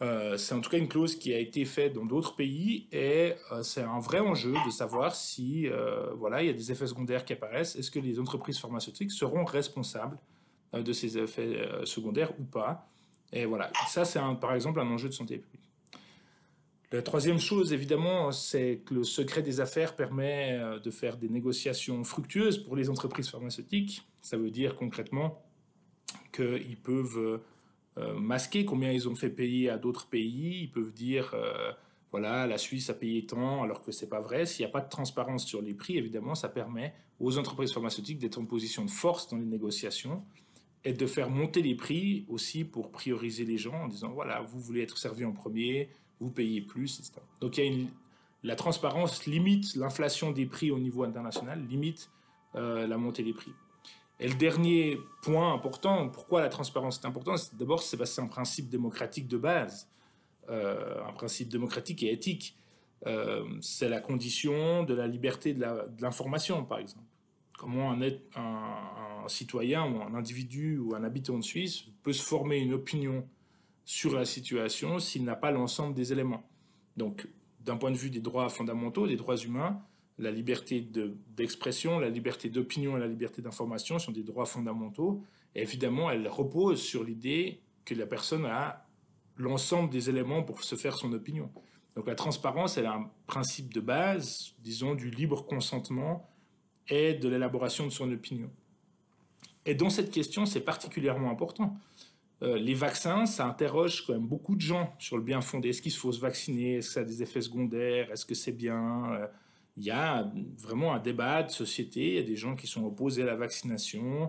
Euh, 0.00 0.38
c'est 0.38 0.54
en 0.54 0.60
tout 0.62 0.70
cas 0.70 0.78
une 0.78 0.88
clause 0.88 1.14
qui 1.16 1.34
a 1.34 1.38
été 1.38 1.66
faite 1.66 1.92
dans 1.92 2.06
d'autres 2.06 2.34
pays 2.34 2.88
et 2.90 3.34
c'est 3.62 3.82
un 3.82 4.00
vrai 4.00 4.20
enjeu 4.20 4.54
de 4.64 4.70
savoir 4.70 5.14
si 5.14 5.68
voilà, 6.16 6.42
il 6.42 6.46
y 6.46 6.50
a 6.50 6.54
des 6.54 6.72
effets 6.72 6.86
secondaires 6.86 7.26
qui 7.26 7.34
apparaissent. 7.34 7.76
Est-ce 7.76 7.90
que 7.90 8.00
les 8.00 8.18
entreprises 8.18 8.58
pharmaceutiques 8.58 9.12
seront 9.12 9.44
responsables 9.44 10.18
de 10.72 10.92
ces 10.94 11.18
effets 11.18 11.68
secondaires 11.84 12.32
ou 12.40 12.44
pas? 12.44 12.88
Et 13.30 13.44
voilà, 13.44 13.70
ça 13.88 14.06
c'est 14.06 14.20
par 14.40 14.54
exemple 14.54 14.80
un 14.80 14.90
enjeu 14.90 15.08
de 15.08 15.14
santé 15.14 15.36
publique. 15.36 15.71
La 16.92 17.00
troisième 17.00 17.38
chose, 17.38 17.72
évidemment, 17.72 18.32
c'est 18.32 18.82
que 18.84 18.92
le 18.92 19.02
secret 19.02 19.40
des 19.40 19.60
affaires 19.60 19.96
permet 19.96 20.58
euh, 20.60 20.78
de 20.78 20.90
faire 20.90 21.16
des 21.16 21.30
négociations 21.30 22.04
fructueuses 22.04 22.58
pour 22.58 22.76
les 22.76 22.90
entreprises 22.90 23.30
pharmaceutiques. 23.30 24.06
Ça 24.20 24.36
veut 24.36 24.50
dire 24.50 24.76
concrètement 24.76 25.42
qu'ils 26.34 26.76
peuvent 26.76 27.40
euh, 27.96 28.14
masquer 28.18 28.66
combien 28.66 28.92
ils 28.92 29.08
ont 29.08 29.14
fait 29.14 29.30
payer 29.30 29.70
à 29.70 29.78
d'autres 29.78 30.06
pays. 30.06 30.64
Ils 30.64 30.70
peuvent 30.70 30.92
dire, 30.92 31.32
euh, 31.32 31.72
voilà, 32.10 32.46
la 32.46 32.58
Suisse 32.58 32.90
a 32.90 32.94
payé 32.94 33.24
tant, 33.24 33.62
alors 33.62 33.80
que 33.80 33.90
ce 33.90 34.04
n'est 34.04 34.10
pas 34.10 34.20
vrai. 34.20 34.44
S'il 34.44 34.66
n'y 34.66 34.70
a 34.70 34.72
pas 34.72 34.82
de 34.82 34.90
transparence 34.90 35.46
sur 35.46 35.62
les 35.62 35.72
prix, 35.72 35.96
évidemment, 35.96 36.34
ça 36.34 36.50
permet 36.50 36.92
aux 37.20 37.38
entreprises 37.38 37.72
pharmaceutiques 37.72 38.18
d'être 38.18 38.38
en 38.38 38.44
position 38.44 38.84
de 38.84 38.90
force 38.90 39.28
dans 39.28 39.38
les 39.38 39.46
négociations 39.46 40.22
et 40.84 40.92
de 40.92 41.06
faire 41.06 41.30
monter 41.30 41.62
les 41.62 41.74
prix 41.74 42.26
aussi 42.28 42.64
pour 42.64 42.90
prioriser 42.90 43.46
les 43.46 43.56
gens 43.56 43.84
en 43.84 43.88
disant, 43.88 44.10
voilà, 44.10 44.42
vous 44.42 44.60
voulez 44.60 44.82
être 44.82 44.98
servi 44.98 45.24
en 45.24 45.32
premier, 45.32 45.88
vous 46.22 46.30
payez 46.30 46.60
plus, 46.60 46.98
etc. 47.00 47.14
Donc 47.40 47.58
il 47.58 47.64
y 47.64 47.84
a 47.84 47.88
la 48.44 48.56
transparence 48.56 49.26
limite 49.26 49.74
l'inflation 49.76 50.32
des 50.32 50.46
prix 50.46 50.70
au 50.70 50.78
niveau 50.78 51.04
international, 51.04 51.64
limite 51.68 52.10
euh, 52.54 52.86
la 52.86 52.96
montée 52.96 53.22
des 53.22 53.32
prix. 53.32 53.52
Et 54.20 54.28
le 54.28 54.34
dernier 54.34 54.98
point 55.22 55.52
important, 55.52 56.08
pourquoi 56.08 56.40
la 56.40 56.48
transparence 56.48 57.00
est 57.02 57.06
importante, 57.06 57.54
d'abord 57.58 57.82
c'est 57.82 57.96
parce 57.96 58.10
que 58.10 58.16
c'est 58.16 58.22
un 58.22 58.26
principe 58.26 58.68
démocratique 58.68 59.26
de 59.26 59.36
base, 59.36 59.88
euh, 60.48 61.02
un 61.06 61.12
principe 61.12 61.48
démocratique 61.48 62.02
et 62.02 62.12
éthique. 62.12 62.56
Euh, 63.06 63.44
c'est 63.60 63.88
la 63.88 64.00
condition 64.00 64.84
de 64.84 64.94
la 64.94 65.08
liberté 65.08 65.54
de 65.54 65.64
l'information, 66.00 66.64
par 66.64 66.78
exemple. 66.78 67.04
Comment 67.58 67.90
un, 67.90 68.00
un, 68.00 68.12
un, 68.36 69.28
citoyen 69.28 69.84
ou 69.90 70.02
un 70.02 70.14
individu 70.14 70.78
ou 70.78 70.94
un 70.94 71.02
habitant 71.02 71.36
de 71.36 71.42
Suisse 71.42 71.84
peut 72.04 72.12
se 72.12 72.22
former 72.22 72.58
une 72.58 72.74
opinion 72.74 73.26
sur 73.84 74.14
la 74.14 74.24
situation 74.24 74.98
s'il 74.98 75.24
n'a 75.24 75.36
pas 75.36 75.50
l'ensemble 75.50 75.94
des 75.94 76.12
éléments. 76.12 76.42
Donc, 76.96 77.28
d'un 77.60 77.76
point 77.76 77.90
de 77.90 77.96
vue 77.96 78.10
des 78.10 78.20
droits 78.20 78.48
fondamentaux, 78.48 79.06
des 79.06 79.16
droits 79.16 79.36
humains, 79.36 79.80
la 80.18 80.30
liberté 80.30 80.86
d'expression, 81.36 81.98
la 81.98 82.10
liberté 82.10 82.48
d'opinion 82.48 82.96
et 82.96 83.00
la 83.00 83.06
liberté 83.06 83.42
d'information 83.42 83.98
sont 83.98 84.12
des 84.12 84.22
droits 84.22 84.46
fondamentaux. 84.46 85.22
Évidemment, 85.54 86.10
elles 86.10 86.28
reposent 86.28 86.82
sur 86.82 87.04
l'idée 87.04 87.60
que 87.84 87.94
la 87.94 88.06
personne 88.06 88.46
a 88.46 88.86
l'ensemble 89.36 89.90
des 89.90 90.10
éléments 90.10 90.42
pour 90.42 90.62
se 90.62 90.76
faire 90.76 90.94
son 90.94 91.12
opinion. 91.12 91.50
Donc 91.96 92.06
la 92.06 92.14
transparence, 92.14 92.76
elle 92.78 92.86
a 92.86 92.94
un 92.94 93.10
principe 93.26 93.72
de 93.72 93.80
base, 93.80 94.54
disons, 94.60 94.94
du 94.94 95.10
libre 95.10 95.44
consentement 95.44 96.28
et 96.88 97.14
de 97.14 97.28
l'élaboration 97.28 97.84
de 97.84 97.90
son 97.90 98.10
opinion. 98.12 98.50
Et 99.64 99.74
dans 99.74 99.90
cette 99.90 100.10
question, 100.10 100.46
c'est 100.46 100.60
particulièrement 100.60 101.30
important. 101.30 101.76
Euh, 102.42 102.58
les 102.58 102.74
vaccins, 102.74 103.24
ça 103.24 103.46
interroge 103.46 104.04
quand 104.04 104.14
même 104.14 104.26
beaucoup 104.26 104.56
de 104.56 104.60
gens 104.60 104.94
sur 104.98 105.16
le 105.16 105.22
bien 105.22 105.40
fondé. 105.40 105.68
Est-ce 105.68 105.80
qu'il 105.80 105.92
faut 105.92 106.10
se 106.10 106.20
vacciner? 106.20 106.76
Est-ce 106.76 106.88
que 106.88 106.94
ça 106.94 107.00
a 107.00 107.04
des 107.04 107.22
effets 107.22 107.40
secondaires? 107.40 108.10
Est-ce 108.10 108.26
que 108.26 108.34
c'est 108.34 108.52
bien? 108.52 109.12
Euh, 109.12 109.26
Il 109.76 109.84
y 109.84 109.90
a 109.90 110.30
vraiment 110.58 110.92
un 110.92 110.98
débat 110.98 111.42
de 111.44 111.50
société. 111.50 112.08
Il 112.08 112.14
y 112.14 112.18
a 112.18 112.22
des 112.22 112.36
gens 112.36 112.56
qui 112.56 112.66
sont 112.66 112.84
opposés 112.84 113.22
à 113.22 113.26
la 113.26 113.36
vaccination. 113.36 114.28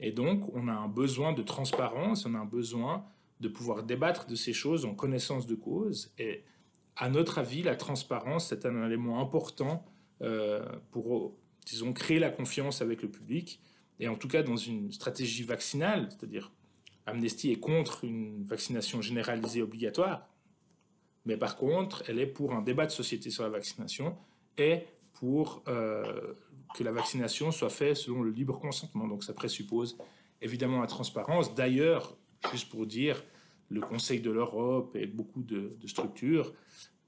Et 0.00 0.10
donc, 0.10 0.52
on 0.54 0.66
a 0.68 0.72
un 0.72 0.88
besoin 0.88 1.32
de 1.32 1.42
transparence, 1.42 2.26
on 2.26 2.34
a 2.34 2.38
un 2.38 2.44
besoin 2.44 3.04
de 3.40 3.48
pouvoir 3.48 3.84
débattre 3.84 4.26
de 4.26 4.34
ces 4.34 4.52
choses 4.52 4.84
en 4.84 4.94
connaissance 4.94 5.46
de 5.46 5.54
cause. 5.54 6.12
Et 6.18 6.44
à 6.96 7.08
notre 7.08 7.38
avis, 7.38 7.62
la 7.62 7.76
transparence, 7.76 8.48
c'est 8.48 8.66
un 8.66 8.84
élément 8.84 9.20
important 9.20 9.84
euh, 10.20 10.64
pour, 10.90 11.36
disons, 11.64 11.92
créer 11.92 12.18
la 12.18 12.30
confiance 12.30 12.82
avec 12.82 13.02
le 13.02 13.08
public. 13.08 13.60
Et 14.00 14.08
en 14.08 14.16
tout 14.16 14.28
cas, 14.28 14.42
dans 14.42 14.56
une 14.56 14.90
stratégie 14.90 15.44
vaccinale, 15.44 16.08
c'est-à-dire 16.10 16.50
Amnesty 17.06 17.50
est 17.50 17.60
contre 17.60 18.04
une 18.04 18.44
vaccination 18.44 19.02
généralisée 19.02 19.62
obligatoire, 19.62 20.28
mais 21.24 21.36
par 21.36 21.56
contre, 21.56 22.02
elle 22.08 22.18
est 22.18 22.26
pour 22.26 22.52
un 22.52 22.62
débat 22.62 22.86
de 22.86 22.90
société 22.90 23.30
sur 23.30 23.42
la 23.42 23.48
vaccination 23.48 24.16
et 24.58 24.84
pour 25.14 25.62
euh, 25.68 26.34
que 26.74 26.82
la 26.82 26.92
vaccination 26.92 27.52
soit 27.52 27.70
faite 27.70 27.96
selon 27.96 28.22
le 28.22 28.30
libre 28.30 28.58
consentement. 28.58 29.06
Donc 29.06 29.24
ça 29.24 29.32
présuppose 29.32 29.96
évidemment 30.40 30.80
la 30.80 30.86
transparence. 30.86 31.54
D'ailleurs, 31.54 32.16
juste 32.50 32.68
pour 32.68 32.86
dire, 32.86 33.22
le 33.68 33.80
Conseil 33.80 34.20
de 34.20 34.30
l'Europe 34.30 34.96
et 34.96 35.06
beaucoup 35.06 35.42
de, 35.42 35.76
structures 35.86 36.52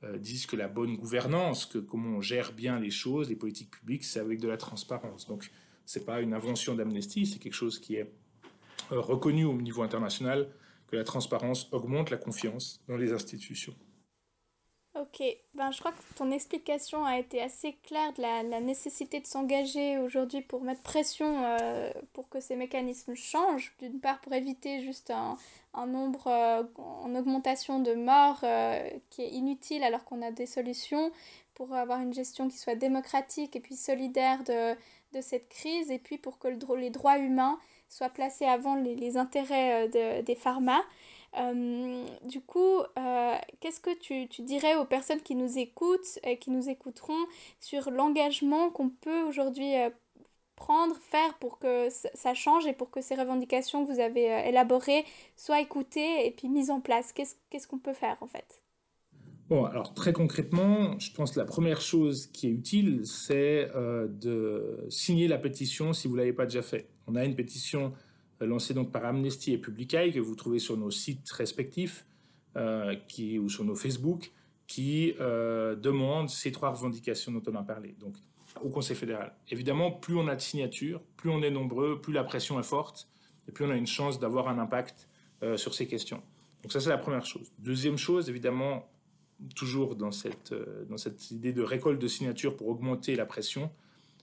euh, 0.02 0.16
disent 0.16 0.46
que 0.46 0.56
la 0.56 0.68
bonne 0.68 0.96
gouvernance, 0.96 1.66
que 1.66 1.78
comment 1.78 2.18
on 2.18 2.20
gère 2.20 2.52
bien 2.52 2.78
les 2.78 2.90
choses, 2.90 3.28
les 3.28 3.36
politiques 3.36 3.70
publiques, 3.70 4.04
c'est 4.04 4.20
avec 4.20 4.40
de 4.40 4.48
la 4.48 4.56
transparence. 4.56 5.26
Donc 5.26 5.50
ce 5.84 5.98
n'est 5.98 6.04
pas 6.04 6.20
une 6.20 6.32
invention 6.32 6.74
d'Amnesty, 6.74 7.26
c'est 7.26 7.38
quelque 7.38 7.54
chose 7.54 7.78
qui 7.78 7.96
est 7.96 8.10
reconnu 8.90 9.44
au 9.44 9.54
niveau 9.54 9.82
international 9.82 10.48
que 10.86 10.96
la 10.96 11.04
transparence 11.04 11.68
augmente 11.72 12.10
la 12.10 12.16
confiance 12.16 12.80
dans 12.88 12.96
les 12.96 13.12
institutions. 13.12 13.74
Ok, 14.96 15.24
ben, 15.54 15.72
je 15.72 15.80
crois 15.80 15.90
que 15.90 16.14
ton 16.14 16.30
explication 16.30 17.04
a 17.04 17.18
été 17.18 17.42
assez 17.42 17.76
claire 17.82 18.12
de 18.12 18.22
la, 18.22 18.60
nécessité 18.60 19.18
de 19.18 19.26
s'engager 19.26 19.98
aujourd'hui 19.98 20.40
pour 20.40 20.62
mettre 20.62 20.82
pression 20.82 21.44
euh, 21.44 21.90
pour 22.12 22.28
que 22.28 22.38
ces 22.38 22.54
mécanismes 22.54 23.16
changent. 23.16 23.74
D'une 23.80 23.98
part, 23.98 24.20
pour 24.20 24.32
éviter 24.34 24.82
juste 24.82 25.10
un, 25.10 25.36
nombre 25.86 26.28
euh, 26.28 26.62
en 26.78 27.12
augmentation 27.16 27.80
de 27.80 27.94
morts 27.94 28.44
qui 29.10 29.22
est 29.22 29.30
inutile 29.30 29.82
alors 29.82 30.04
qu'on 30.04 30.22
a 30.22 30.30
des 30.30 30.46
solutions, 30.46 31.10
pour 31.54 31.72
avoir 31.74 32.00
une 32.00 32.12
gestion 32.12 32.48
qui 32.48 32.58
soit 32.58 32.74
démocratique 32.76 33.56
et 33.56 33.60
puis 33.60 33.76
solidaire 33.76 34.44
de, 34.44 34.76
cette 35.20 35.48
crise, 35.48 35.90
et 35.90 35.98
puis 35.98 36.18
pour 36.18 36.38
que 36.38 36.48
le, 36.48 36.58
les 36.76 36.90
droits 36.90 37.18
humains 37.18 37.58
soit 37.94 38.08
placé 38.08 38.44
avant 38.44 38.74
les, 38.74 39.16
intérêts 39.16 39.88
euh, 39.94 40.22
des 40.22 40.34
pharma. 40.34 40.82
Euh, 41.38 42.04
du 42.24 42.40
coup, 42.40 42.80
euh, 42.98 43.36
qu'est-ce 43.60 43.80
que 43.80 43.94
tu, 43.98 44.28
tu, 44.28 44.42
dirais 44.42 44.74
aux 44.74 44.84
personnes 44.84 45.20
qui 45.20 45.36
nous 45.36 45.58
écoutent 45.58 46.18
et 46.24 46.38
qui 46.38 46.50
nous 46.50 46.68
écouteront 46.68 47.26
sur 47.60 47.90
l'engagement 47.92 48.70
qu'on 48.70 48.88
peut 48.88 49.22
aujourd'hui 49.22 49.74
prendre, 50.56 50.96
faire 51.00 51.34
pour 51.38 51.58
que 51.58 51.88
ça 51.90 52.34
change 52.34 52.66
et 52.66 52.72
pour 52.72 52.90
que 52.90 53.00
ces 53.00 53.14
revendications 53.14 53.84
que 53.84 53.92
vous 53.92 54.00
avez 54.00 54.24
élaborées 54.48 55.04
soient 55.36 55.60
écoutées 55.60 56.26
et 56.26 56.30
puis 56.32 56.48
mises 56.48 56.70
en 56.70 56.80
place? 56.80 57.12
Qu'est-ce 57.12 57.68
qu'on 57.68 57.78
peut 57.78 57.92
faire 57.92 58.16
en 58.20 58.26
fait? 58.26 58.63
Alors 59.64 59.94
très 59.94 60.12
concrètement, 60.12 60.98
je 60.98 61.12
pense 61.12 61.32
que 61.32 61.38
la 61.38 61.46
première 61.46 61.80
chose 61.80 62.26
qui 62.26 62.48
est 62.48 62.50
utile, 62.50 63.02
c'est 63.04 63.70
de 63.74 64.84
signer 64.88 65.28
la 65.28 65.38
pétition 65.38 65.92
si 65.92 66.08
vous 66.08 66.14
ne 66.14 66.20
l'avez 66.20 66.32
pas 66.32 66.46
déjà 66.46 66.62
fait. 66.62 66.88
On 67.06 67.14
a 67.14 67.24
une 67.24 67.36
pétition 67.36 67.92
euh, 68.42 68.46
lancée 68.46 68.74
donc 68.74 68.90
par 68.90 69.04
Amnesty 69.04 69.52
et 69.52 69.58
Publicae 69.58 70.10
que 70.12 70.20
vous 70.20 70.34
trouvez 70.34 70.58
sur 70.58 70.76
nos 70.76 70.90
sites 70.90 71.30
respectifs 71.30 72.06
euh, 72.56 72.94
ou 73.40 73.48
sur 73.48 73.64
nos 73.64 73.74
Facebook 73.74 74.32
qui 74.66 75.14
euh, 75.20 75.76
demande 75.76 76.30
ces 76.30 76.50
trois 76.50 76.70
revendications 76.70 77.32
dont 77.32 77.42
on 77.46 77.54
a 77.54 77.62
parlé. 77.62 77.94
Donc, 78.00 78.14
au 78.62 78.70
Conseil 78.70 78.96
fédéral. 78.96 79.34
Évidemment, 79.50 79.90
plus 79.90 80.16
on 80.16 80.28
a 80.28 80.36
de 80.36 80.40
signatures, 80.40 81.02
plus 81.16 81.28
on 81.28 81.42
est 81.42 81.50
nombreux, 81.50 82.00
plus 82.00 82.12
la 82.12 82.24
pression 82.24 82.58
est 82.60 82.64
forte, 82.64 83.08
et 83.48 83.52
plus 83.52 83.64
on 83.64 83.70
a 83.70 83.76
une 83.76 83.86
chance 83.86 84.18
d'avoir 84.20 84.48
un 84.48 84.58
impact 84.58 85.08
sur 85.56 85.74
ces 85.74 85.86
questions. 85.86 86.22
Donc 86.62 86.72
ça, 86.72 86.80
c'est 86.80 86.88
la 86.88 86.96
première 86.96 87.26
chose. 87.26 87.52
Deuxième 87.58 87.98
chose, 87.98 88.30
évidemment, 88.30 88.88
toujours 89.54 89.96
dans 89.96 90.12
cette, 90.12 90.54
dans 90.88 90.96
cette 90.96 91.30
idée 91.30 91.52
de 91.52 91.62
récolte 91.62 92.00
de 92.00 92.08
signatures 92.08 92.56
pour 92.56 92.68
augmenter 92.68 93.16
la 93.16 93.26
pression, 93.26 93.70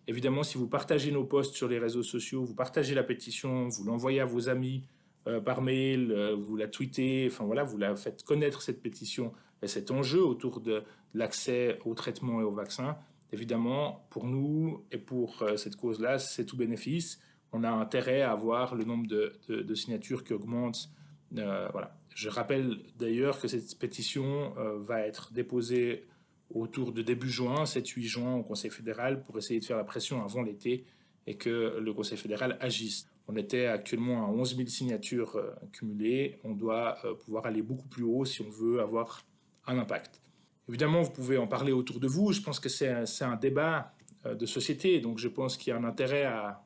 Évidemment, 0.08 0.43
si 0.43 0.58
vous 0.58 0.67
partagez 0.67 1.12
nos 1.12 1.24
posts 1.24 1.56
sur 1.56 1.67
les 1.67 1.80
réseaux 1.80 2.04
sociaux, 2.04 2.43
vous 2.43 2.56
partagez 2.56 2.95
la 2.95 3.04
pétition, 3.04 3.67
vous 3.67 3.84
l'envoyez 3.84 4.19
à 4.19 4.26
vos 4.26 4.50
amis 4.50 4.84
euh, 5.28 5.39
par 5.39 5.62
mail, 5.62 6.12
euh, 6.12 6.36
vous 6.36 6.56
la 6.56 6.67
tweetez, 6.67 7.28
enfin 7.32 7.45
voilà, 7.45 7.63
vous 7.63 7.78
la 7.78 7.95
faites 7.95 8.24
connaître 8.24 8.62
cette 8.62 8.82
pétition 8.82 9.32
et 9.62 9.67
cet 9.67 9.91
enjeu 9.91 10.24
autour 10.24 10.60
de, 10.60 10.84
l'accès 11.13 11.78
au 11.86 11.93
traitement 11.93 12.41
et 12.41 12.43
au 12.43 12.52
vaccin. 12.52 12.97
Évidemment, 13.32 14.08
pour 14.10 14.26
nous 14.26 14.84
et 14.91 14.97
pour 14.97 15.43
euh, 15.43 15.56
cette 15.56 15.76
cause-là, 15.76 16.17
c'est 16.17 16.45
tout 16.45 16.58
bénéfice. 16.58 17.19
On 17.52 17.63
a 17.63 17.69
intérêt 17.69 18.21
à 18.21 18.32
avoir 18.32 18.76
le 18.76 18.86
nombre 18.86 19.08
de, 19.08 19.34
de 19.50 19.76
signatures 19.76 20.24
qui 20.24 20.34
augmente. 20.34 20.89
voilà. 21.32 22.00
Je 22.15 22.30
rappelle 22.30 22.80
d'ailleurs 22.97 23.39
que 23.39 23.47
cette 23.47 23.78
pétition 23.80 24.54
va 24.80 25.02
être 25.02 25.32
déposée 25.34 26.06
autour 26.54 26.91
de 26.91 27.02
début 27.02 27.30
juin, 27.30 27.63
7-8 27.63 28.02
juin 28.02 28.36
au 28.36 28.43
Conseil 28.43 28.69
fédéral 28.69 29.24
pour 29.24 29.38
essayer 29.38 29.60
de 29.60 29.65
faire 29.65 29.78
la 29.78 29.84
pression 29.84 30.24
avant 30.24 30.41
l'été 30.41 30.86
et 31.28 31.36
que 31.36 31.80
le 31.80 31.93
Conseil 31.93 32.17
fédéral 32.17 32.58
agisse. 32.60 33.08
On 33.28 33.36
était 33.36 33.67
actuellement 33.67 34.26
à 34.26 34.30
11 34.30 34.58
000 34.58 34.67
signatures 34.67 35.36
euh, 35.36 35.52
cumulées. 35.71 36.39
On 36.43 36.54
doit 36.54 36.97
euh, 37.06 37.13
pouvoir 37.13 37.45
aller 37.45 37.62
beaucoup 37.62 37.88
plus 37.88 38.04
haut 38.04 38.26
si 38.26 38.41
on 38.41 38.50
veut 38.50 38.82
avoir 38.82 39.24
un 39.67 39.78
impact. 39.78 40.21
Évidemment, 40.67 41.02
vous 41.02 41.12
pouvez 41.12 41.38
en 41.38 41.47
parler 41.47 41.71
autour 41.71 42.00
de 42.00 42.08
vous. 42.08 42.32
Je 42.34 42.41
pense 42.41 42.60
que 42.60 42.69
c'est 42.69 42.89
un, 42.89 43.36
débat 43.36 43.93
euh, 44.26 44.36
de 44.36 44.45
société. 44.45 45.00
Donc, 45.00 45.17
je 45.17 45.28
pense 45.28 45.56
qu'il 45.56 45.71
y 45.71 45.74
a 45.74 45.78
un 45.78 45.84
intérêt 45.84 46.24
à, 46.24 46.65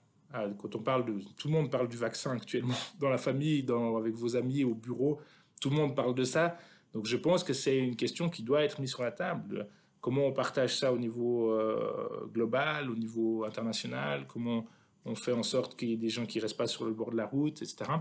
quand 0.58 0.76
on 0.76 0.80
parle 0.80 1.06
de. 1.06 1.20
Tout 1.38 1.48
le 1.50 1.54
monde 1.54 1.70
parle 1.70 1.88
du 1.88 1.98
vaccin 1.98 2.32
actuellement 2.32 2.76
dans 3.00 3.10
la 3.10 3.18
famille, 3.18 3.66
avec 3.98 4.16
vos 4.16 4.36
amis, 4.36 4.64
au 4.64 4.74
bureau. 4.74 5.20
Tout 5.60 5.70
le 5.70 5.76
monde 5.76 5.96
parle 5.96 6.15
de 6.15 6.24
ça. 6.24 6.58
Donc 6.94 7.06
je 7.06 7.18
pense 7.18 7.44
que 7.44 7.54
c'est 7.54 7.78
une 7.78 7.96
question 7.96 8.30
qui 8.30 8.44
doit 8.44 8.63
être 8.63 8.80
mise 8.80 8.91
sur 8.91 9.04
la 9.04 9.12
table. 9.12 9.68
Comment 10.02 10.28
on 10.28 10.32
partage 10.32 10.78
ça 10.78 10.94
au 10.94 10.98
niveau 10.98 11.52
euh, 11.52 12.28
global, 12.34 12.89
au 12.89 12.96
niveau 12.96 13.44
international? 13.44 14.26
Comment 14.28 14.65
on 15.06 15.15
fait 15.15 15.32
en 15.32 15.44
sorte 15.44 15.78
qu'il 15.78 15.89
y 15.89 15.94
ait 15.94 15.98
des 15.98 16.10
gens 16.10 16.26
qui 16.26 16.39
ne 16.39 16.44
restent 16.44 16.58
pas 16.58 16.68
sur 16.68 16.86
le 16.86 16.91
bord 16.91 17.12
de 17.12 17.18
la 17.18 17.26
route, 17.26 17.62
etc. 17.62 17.91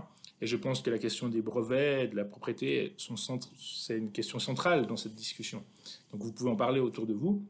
Et 0.41 0.47
je 0.47 0.57
pense 0.57 0.81
que 0.81 0.89
la 0.89 0.97
question 0.97 1.29
des 1.29 1.41
brevets, 1.41 2.07
de 2.07 2.15
la 2.15 2.25
propriété, 2.25 2.95
c'est 3.57 3.97
une 3.97 4.11
question 4.11 4.39
centrale 4.39 4.87
dans 4.87 4.97
cette 4.97 5.15
discussion. 5.15 5.63
Donc 6.11 6.23
vous 6.23 6.31
pouvez 6.31 6.49
en 6.49 6.55
parler 6.55 6.79
autour 6.79 7.05
de 7.05 7.13
vous. 7.13 7.43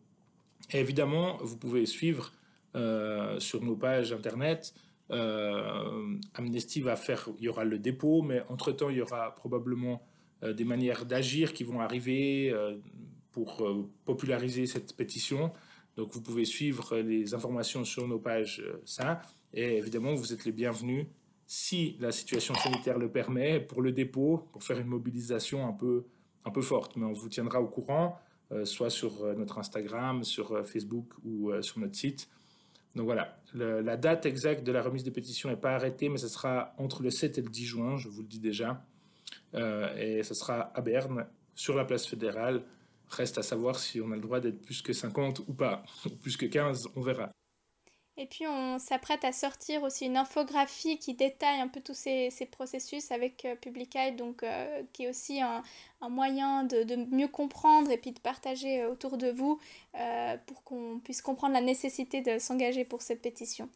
Et 0.71 0.79
évidemment, 0.79 1.37
vous 1.41 1.57
pouvez 1.57 1.85
suivre 1.85 2.33
euh, 2.75 3.39
sur 3.39 3.63
nos 3.63 3.75
pages 3.75 4.11
Internet. 4.11 4.73
Euh, 5.11 6.17
Amnesty 6.33 6.81
va 6.81 6.95
faire, 6.95 7.29
il 7.37 7.45
y 7.45 7.49
aura 7.49 7.63
le 7.63 7.77
dépôt, 7.77 8.21
mais 8.21 8.43
entre-temps, 8.49 8.89
il 8.89 8.97
y 8.97 9.01
aura 9.01 9.35
probablement 9.35 10.01
euh, 10.43 10.53
des 10.53 10.65
manières 10.65 11.05
d'agir 11.05 11.53
qui 11.53 11.63
vont 11.63 11.79
arriver 11.79 12.53
pour 13.31 13.67
populariser 14.05 14.65
cette 14.65 14.95
pétition. 14.95 15.51
Donc 15.97 16.11
vous 16.13 16.21
pouvez 16.21 16.45
suivre 16.45 16.97
les 16.97 17.33
informations 17.33 17.83
sur 17.85 18.07
nos 18.07 18.19
pages, 18.19 18.63
ça. 18.85 19.21
Et 19.53 19.77
évidemment, 19.77 20.13
vous 20.15 20.33
êtes 20.33 20.45
les 20.45 20.51
bienvenus 20.51 21.07
si 21.47 21.95
la 21.99 22.11
situation 22.11 22.53
sanitaire 22.55 22.97
le 22.97 23.11
permet, 23.11 23.59
pour 23.59 23.81
le 23.81 23.91
dépôt, 23.91 24.47
pour 24.51 24.63
faire 24.63 24.79
une 24.79 24.87
mobilisation 24.87 25.67
un 25.67 25.73
peu, 25.73 26.05
un 26.43 26.51
peu 26.51 26.61
forte. 26.61 26.95
Mais 26.95 27.05
on 27.05 27.13
vous 27.13 27.29
tiendra 27.29 27.61
au 27.61 27.67
courant, 27.67 28.17
euh, 28.51 28.65
soit 28.65 28.89
sur 28.89 29.23
euh, 29.23 29.33
notre 29.33 29.57
Instagram, 29.57 30.23
sur 30.23 30.51
euh, 30.51 30.63
Facebook 30.63 31.13
ou 31.23 31.51
sur 31.61 31.79
notre 31.79 31.95
site. 31.95 32.29
Donc 32.95 33.05
voilà, 33.05 33.37
la 33.53 33.97
date 33.97 34.25
exacte 34.25 34.63
de 34.63 34.71
la 34.71 34.81
remise 34.81 35.03
des 35.03 35.11
pétitions 35.11 35.49
n'est 35.49 35.57
pas 35.57 35.75
arrêtée, 35.75 36.07
mais 36.07 36.17
ce 36.17 36.29
sera 36.29 36.73
entre 36.77 37.03
le 37.03 37.09
7 37.09 37.37
et 37.37 37.41
le 37.41 37.49
10 37.49 37.65
juin, 37.65 37.97
je 37.97 38.07
vous 38.07 38.21
le 38.21 38.27
dis 38.27 38.39
déjà. 38.39 38.85
et 39.53 40.23
ce 40.23 40.33
sera 40.33 40.71
à 40.73 40.81
Berne, 40.81 41.25
sur 41.55 41.75
la 41.75 41.85
place 41.85 42.05
fédérale. 42.05 42.63
Reste 43.09 43.37
à 43.37 43.43
savoir 43.43 43.79
si 43.79 44.01
on 44.01 44.11
a 44.11 44.15
le 44.15 44.21
droit 44.21 44.39
d'être 44.39 44.61
plus 44.61 44.81
que 44.81 44.93
50 44.93 45.39
ou 45.47 45.53
pas, 45.53 45.83
ou 46.05 46.09
plus 46.09 46.37
que 46.37 46.45
15, 46.45 46.89
on 46.95 47.01
verra. 47.01 47.31
Et 48.17 48.27
puis 48.27 48.47
on 48.47 48.79
s'apprête 48.79 49.25
à 49.25 49.33
sortir 49.33 49.83
aussi 49.83 50.05
une 50.05 50.15
infographie 50.15 50.97
qui 50.99 51.15
détaille 51.15 51.59
un 51.59 51.67
peu 51.67 51.81
tous 51.81 51.93
ces, 51.93 52.29
ces 52.29 52.45
processus 52.45 53.11
avec 53.11 53.43
euh, 53.43 54.11
donc 54.11 54.43
euh, 54.43 54.83
qui 54.93 55.03
est 55.03 55.09
aussi 55.09 55.41
un, 55.41 55.61
un 55.99 56.07
moyen 56.07 56.63
de, 56.63 56.83
de, 56.83 56.95
mieux 56.95 57.27
comprendre 57.27 57.91
et 57.91 57.97
puis 57.97 58.13
de 58.13 58.19
partager 58.19 58.83
euh, 58.83 58.89
autour 58.89 59.17
de 59.17 59.29
vous 59.31 59.59
pour 60.45 60.63
qu'on 60.63 60.99
puisse 61.03 61.21
comprendre 61.21 61.53
la 61.53 61.61
nécessité 61.61 62.21
de 62.21 62.39
s'engager 62.39 62.85
pour 62.85 63.01
cette 63.01 63.21
pétition. 63.21 63.69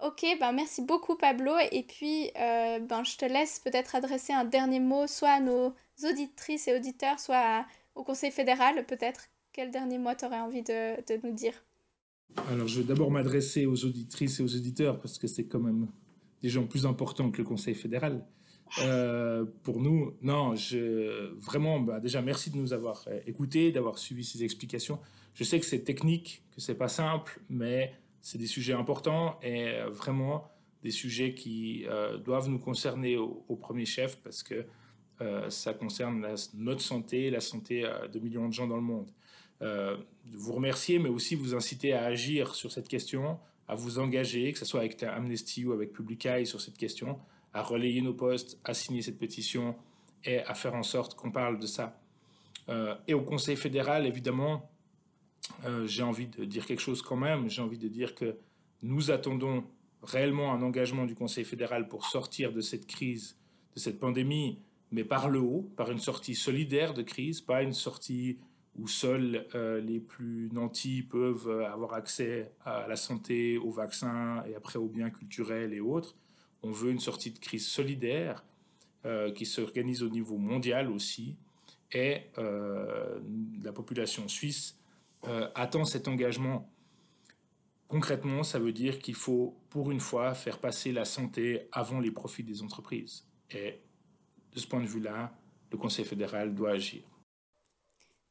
Ok, 0.00 0.24
ben 0.38 0.52
merci 0.52 0.82
beaucoup 0.82 1.16
Pablo 1.16 1.54
et 1.72 1.82
puis 1.82 2.30
ben 2.34 3.02
je 3.04 3.16
te 3.16 3.24
laisse 3.24 3.58
peut-être 3.58 3.94
adresser 3.94 4.34
un 4.34 4.44
dernier 4.44 4.80
mot 4.80 5.06
soit 5.06 5.30
à 5.30 5.40
nos 5.40 5.74
auditrices 6.04 6.68
et 6.68 6.76
auditeurs, 6.76 7.18
soit 7.18 7.64
au 7.94 8.04
Conseil 8.04 8.30
fédéral 8.30 8.84
peut-être. 8.84 9.28
Quel 9.52 9.70
dernier 9.70 9.96
mot 9.98 10.14
tu 10.14 10.26
aurais 10.26 10.40
envie 10.40 10.62
de 10.62 10.96
nous 11.22 11.32
dire? 11.32 11.65
Alors, 12.48 12.68
je 12.68 12.80
vais 12.80 12.86
d'abord 12.86 13.10
m'adresser 13.10 13.66
aux 13.66 13.84
auditrices 13.84 14.38
et 14.38 14.42
aux 14.42 14.54
auditeurs 14.54 15.00
parce 15.00 15.18
que 15.18 15.26
c'est 15.26 15.46
quand 15.46 15.58
même 15.58 15.88
des 16.42 16.48
gens 16.48 16.66
plus 16.66 16.86
importants 16.86 17.30
que 17.30 17.38
le 17.38 17.44
Conseil 17.44 17.74
fédéral. 17.74 18.24
Euh, 18.82 19.44
pour 19.62 19.80
nous, 19.80 20.14
non, 20.22 20.54
vraiment, 21.36 21.80
bah, 21.80 22.00
déjà, 22.00 22.20
merci 22.22 22.50
de 22.50 22.56
nous 22.56 22.72
avoir 22.72 23.04
euh, 23.08 23.20
écoutés, 23.26 23.72
d'avoir 23.72 23.98
suivi 23.98 24.24
ces 24.24 24.44
explications. 24.44 24.98
Je 25.34 25.44
sais 25.44 25.60
que 25.60 25.66
c'est 25.66 25.80
technique, 25.84 26.42
que 26.54 26.60
c'est 26.60 26.74
pas 26.74 26.88
simple, 26.88 27.40
mais 27.48 27.94
c'est 28.20 28.38
des 28.38 28.46
sujets 28.46 28.72
importants 28.72 29.38
et 29.42 29.68
euh, 29.68 29.88
vraiment 29.88 30.50
des 30.82 30.90
sujets 30.90 31.34
qui 31.34 31.84
doivent 32.24 32.48
nous 32.48 32.60
concerner 32.60 33.16
au, 33.16 33.56
premier 33.56 33.86
chef 33.86 34.22
parce 34.22 34.44
que 34.44 34.66
ça 35.48 35.74
concerne 35.74 36.24
notre 36.54 36.80
santé, 36.80 37.28
la 37.28 37.40
santé 37.40 37.84
de 38.12 38.18
millions 38.20 38.46
de 38.46 38.52
gens 38.52 38.68
dans 38.68 38.76
le 38.76 38.82
monde. 38.82 39.10
Euh, 39.62 39.96
vous 40.32 40.52
remercier, 40.52 40.98
mais 40.98 41.08
aussi 41.08 41.34
vous 41.34 41.54
inciter 41.54 41.92
à 41.92 42.04
agir 42.04 42.54
sur 42.54 42.72
cette 42.72 42.88
question, 42.88 43.38
à 43.68 43.74
vous 43.74 43.98
engager, 43.98 44.52
que 44.52 44.58
ce 44.58 44.64
soit 44.64 44.80
avec 44.80 45.02
Amnesty 45.02 45.64
ou 45.64 45.72
avec 45.72 45.92
Publicae 45.92 46.44
sur 46.44 46.60
cette 46.60 46.76
question, 46.76 47.18
à 47.54 47.62
relayer 47.62 48.02
nos 48.02 48.12
postes, 48.12 48.58
à 48.64 48.74
signer 48.74 49.02
cette 49.02 49.18
pétition 49.18 49.76
et 50.24 50.40
à 50.40 50.54
faire 50.54 50.74
en 50.74 50.82
sorte 50.82 51.14
qu'on 51.14 51.30
parle 51.30 51.58
de 51.58 51.66
ça. 51.66 51.98
Euh, 52.68 52.94
et 53.06 53.14
au 53.14 53.22
Conseil 53.22 53.56
fédéral, 53.56 54.06
évidemment, 54.06 54.68
euh, 55.64 55.86
j'ai 55.86 56.02
envie 56.02 56.26
de 56.26 56.44
dire 56.44 56.66
quelque 56.66 56.82
chose 56.82 57.02
quand 57.02 57.16
même. 57.16 57.48
J'ai 57.48 57.62
envie 57.62 57.78
de 57.78 57.88
dire 57.88 58.14
que 58.14 58.36
nous 58.82 59.10
attendons 59.10 59.64
réellement 60.02 60.52
un 60.52 60.62
engagement 60.62 61.06
du 61.06 61.14
Conseil 61.14 61.44
fédéral 61.44 61.88
pour 61.88 62.06
sortir 62.06 62.52
de 62.52 62.60
cette 62.60 62.86
crise, 62.86 63.36
de 63.74 63.80
cette 63.80 63.98
pandémie, 63.98 64.58
mais 64.92 65.04
par 65.04 65.28
le 65.28 65.40
haut, 65.40 65.70
par 65.76 65.90
une 65.90 65.98
sortie 65.98 66.34
solidaire 66.34 66.94
de 66.94 67.02
crise, 67.02 67.40
pas 67.40 67.62
une 67.62 67.72
sortie 67.72 68.38
où 68.78 68.88
seuls 68.88 69.46
euh, 69.54 69.80
les 69.80 70.00
plus 70.00 70.50
nantis 70.52 71.02
peuvent 71.02 71.48
euh, 71.48 71.70
avoir 71.70 71.94
accès 71.94 72.52
à 72.64 72.86
la 72.86 72.96
santé, 72.96 73.58
aux 73.58 73.70
vaccins 73.70 74.42
et 74.46 74.54
après 74.54 74.78
aux 74.78 74.88
biens 74.88 75.10
culturels 75.10 75.72
et 75.72 75.80
autres. 75.80 76.14
On 76.62 76.70
veut 76.70 76.90
une 76.90 77.00
sortie 77.00 77.30
de 77.30 77.38
crise 77.38 77.66
solidaire 77.66 78.44
euh, 79.04 79.32
qui 79.32 79.46
s'organise 79.46 80.02
au 80.02 80.08
niveau 80.08 80.36
mondial 80.36 80.90
aussi. 80.90 81.36
Et 81.92 82.22
la 83.62 83.72
population 83.72 84.26
suisse 84.26 84.76
attend 85.54 85.84
cet 85.84 86.08
engagement. 86.08 86.68
Concrètement, 87.86 88.42
ça 88.42 88.58
veut 88.58 88.72
dire 88.72 88.98
qu'il 88.98 89.14
faut, 89.14 89.56
pour 89.70 89.92
une 89.92 90.00
fois, 90.00 90.34
faire 90.34 90.58
passer 90.58 90.90
la 90.90 91.04
santé 91.04 91.68
avant 91.70 92.00
les 92.00 92.10
profits 92.10 92.42
des 92.42 92.60
entreprises. 92.60 93.24
Et 93.52 93.80
de 94.52 94.58
ce 94.58 94.66
point 94.66 94.80
de 94.80 94.86
vue-là, 94.86 95.32
le 95.70 95.78
Conseil 95.78 96.04
fédéral 96.04 96.54
doit 96.56 96.72
agir. 96.72 97.04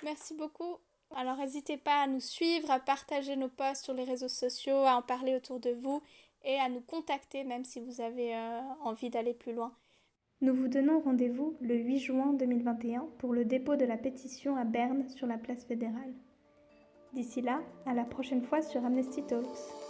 Merci 0.03 0.33
beaucoup. 0.35 0.77
Alors 1.15 1.37
n'hésitez 1.37 1.77
pas 1.77 2.01
à 2.01 2.07
nous 2.07 2.19
suivre, 2.19 2.69
à 2.71 2.79
partager 2.79 3.35
nos 3.35 3.47
posts 3.47 3.85
sur 3.85 3.93
les 3.93 4.03
réseaux 4.03 4.27
sociaux, 4.27 4.77
à 4.85 4.95
en 4.95 5.01
parler 5.01 5.35
autour 5.35 5.59
de 5.59 5.71
vous 5.71 6.01
et 6.43 6.59
à 6.59 6.69
nous 6.69 6.81
contacter 6.81 7.43
même 7.43 7.63
si 7.63 7.79
vous 7.79 8.01
avez 8.01 8.35
euh, 8.35 8.59
envie 8.81 9.09
d'aller 9.09 9.33
plus 9.33 9.53
loin. 9.53 9.71
Nous 10.41 10.53
vous 10.53 10.67
donnons 10.67 10.99
rendez-vous 10.99 11.55
le 11.61 11.75
8 11.75 11.99
juin 11.99 12.33
2021 12.33 13.07
pour 13.19 13.33
le 13.33 13.45
dépôt 13.45 13.77
de 13.77 13.85
la 13.85 13.97
pétition 13.97 14.57
à 14.57 14.65
Berne 14.65 15.07
sur 15.09 15.27
la 15.27 15.37
place 15.37 15.63
fédérale. 15.63 16.13
D'ici 17.13 17.41
là, 17.41 17.61
à 17.85 17.93
la 17.93 18.03
prochaine 18.03 18.43
fois 18.43 18.61
sur 18.61 18.83
Amnesty 18.85 19.23
Talks. 19.23 19.84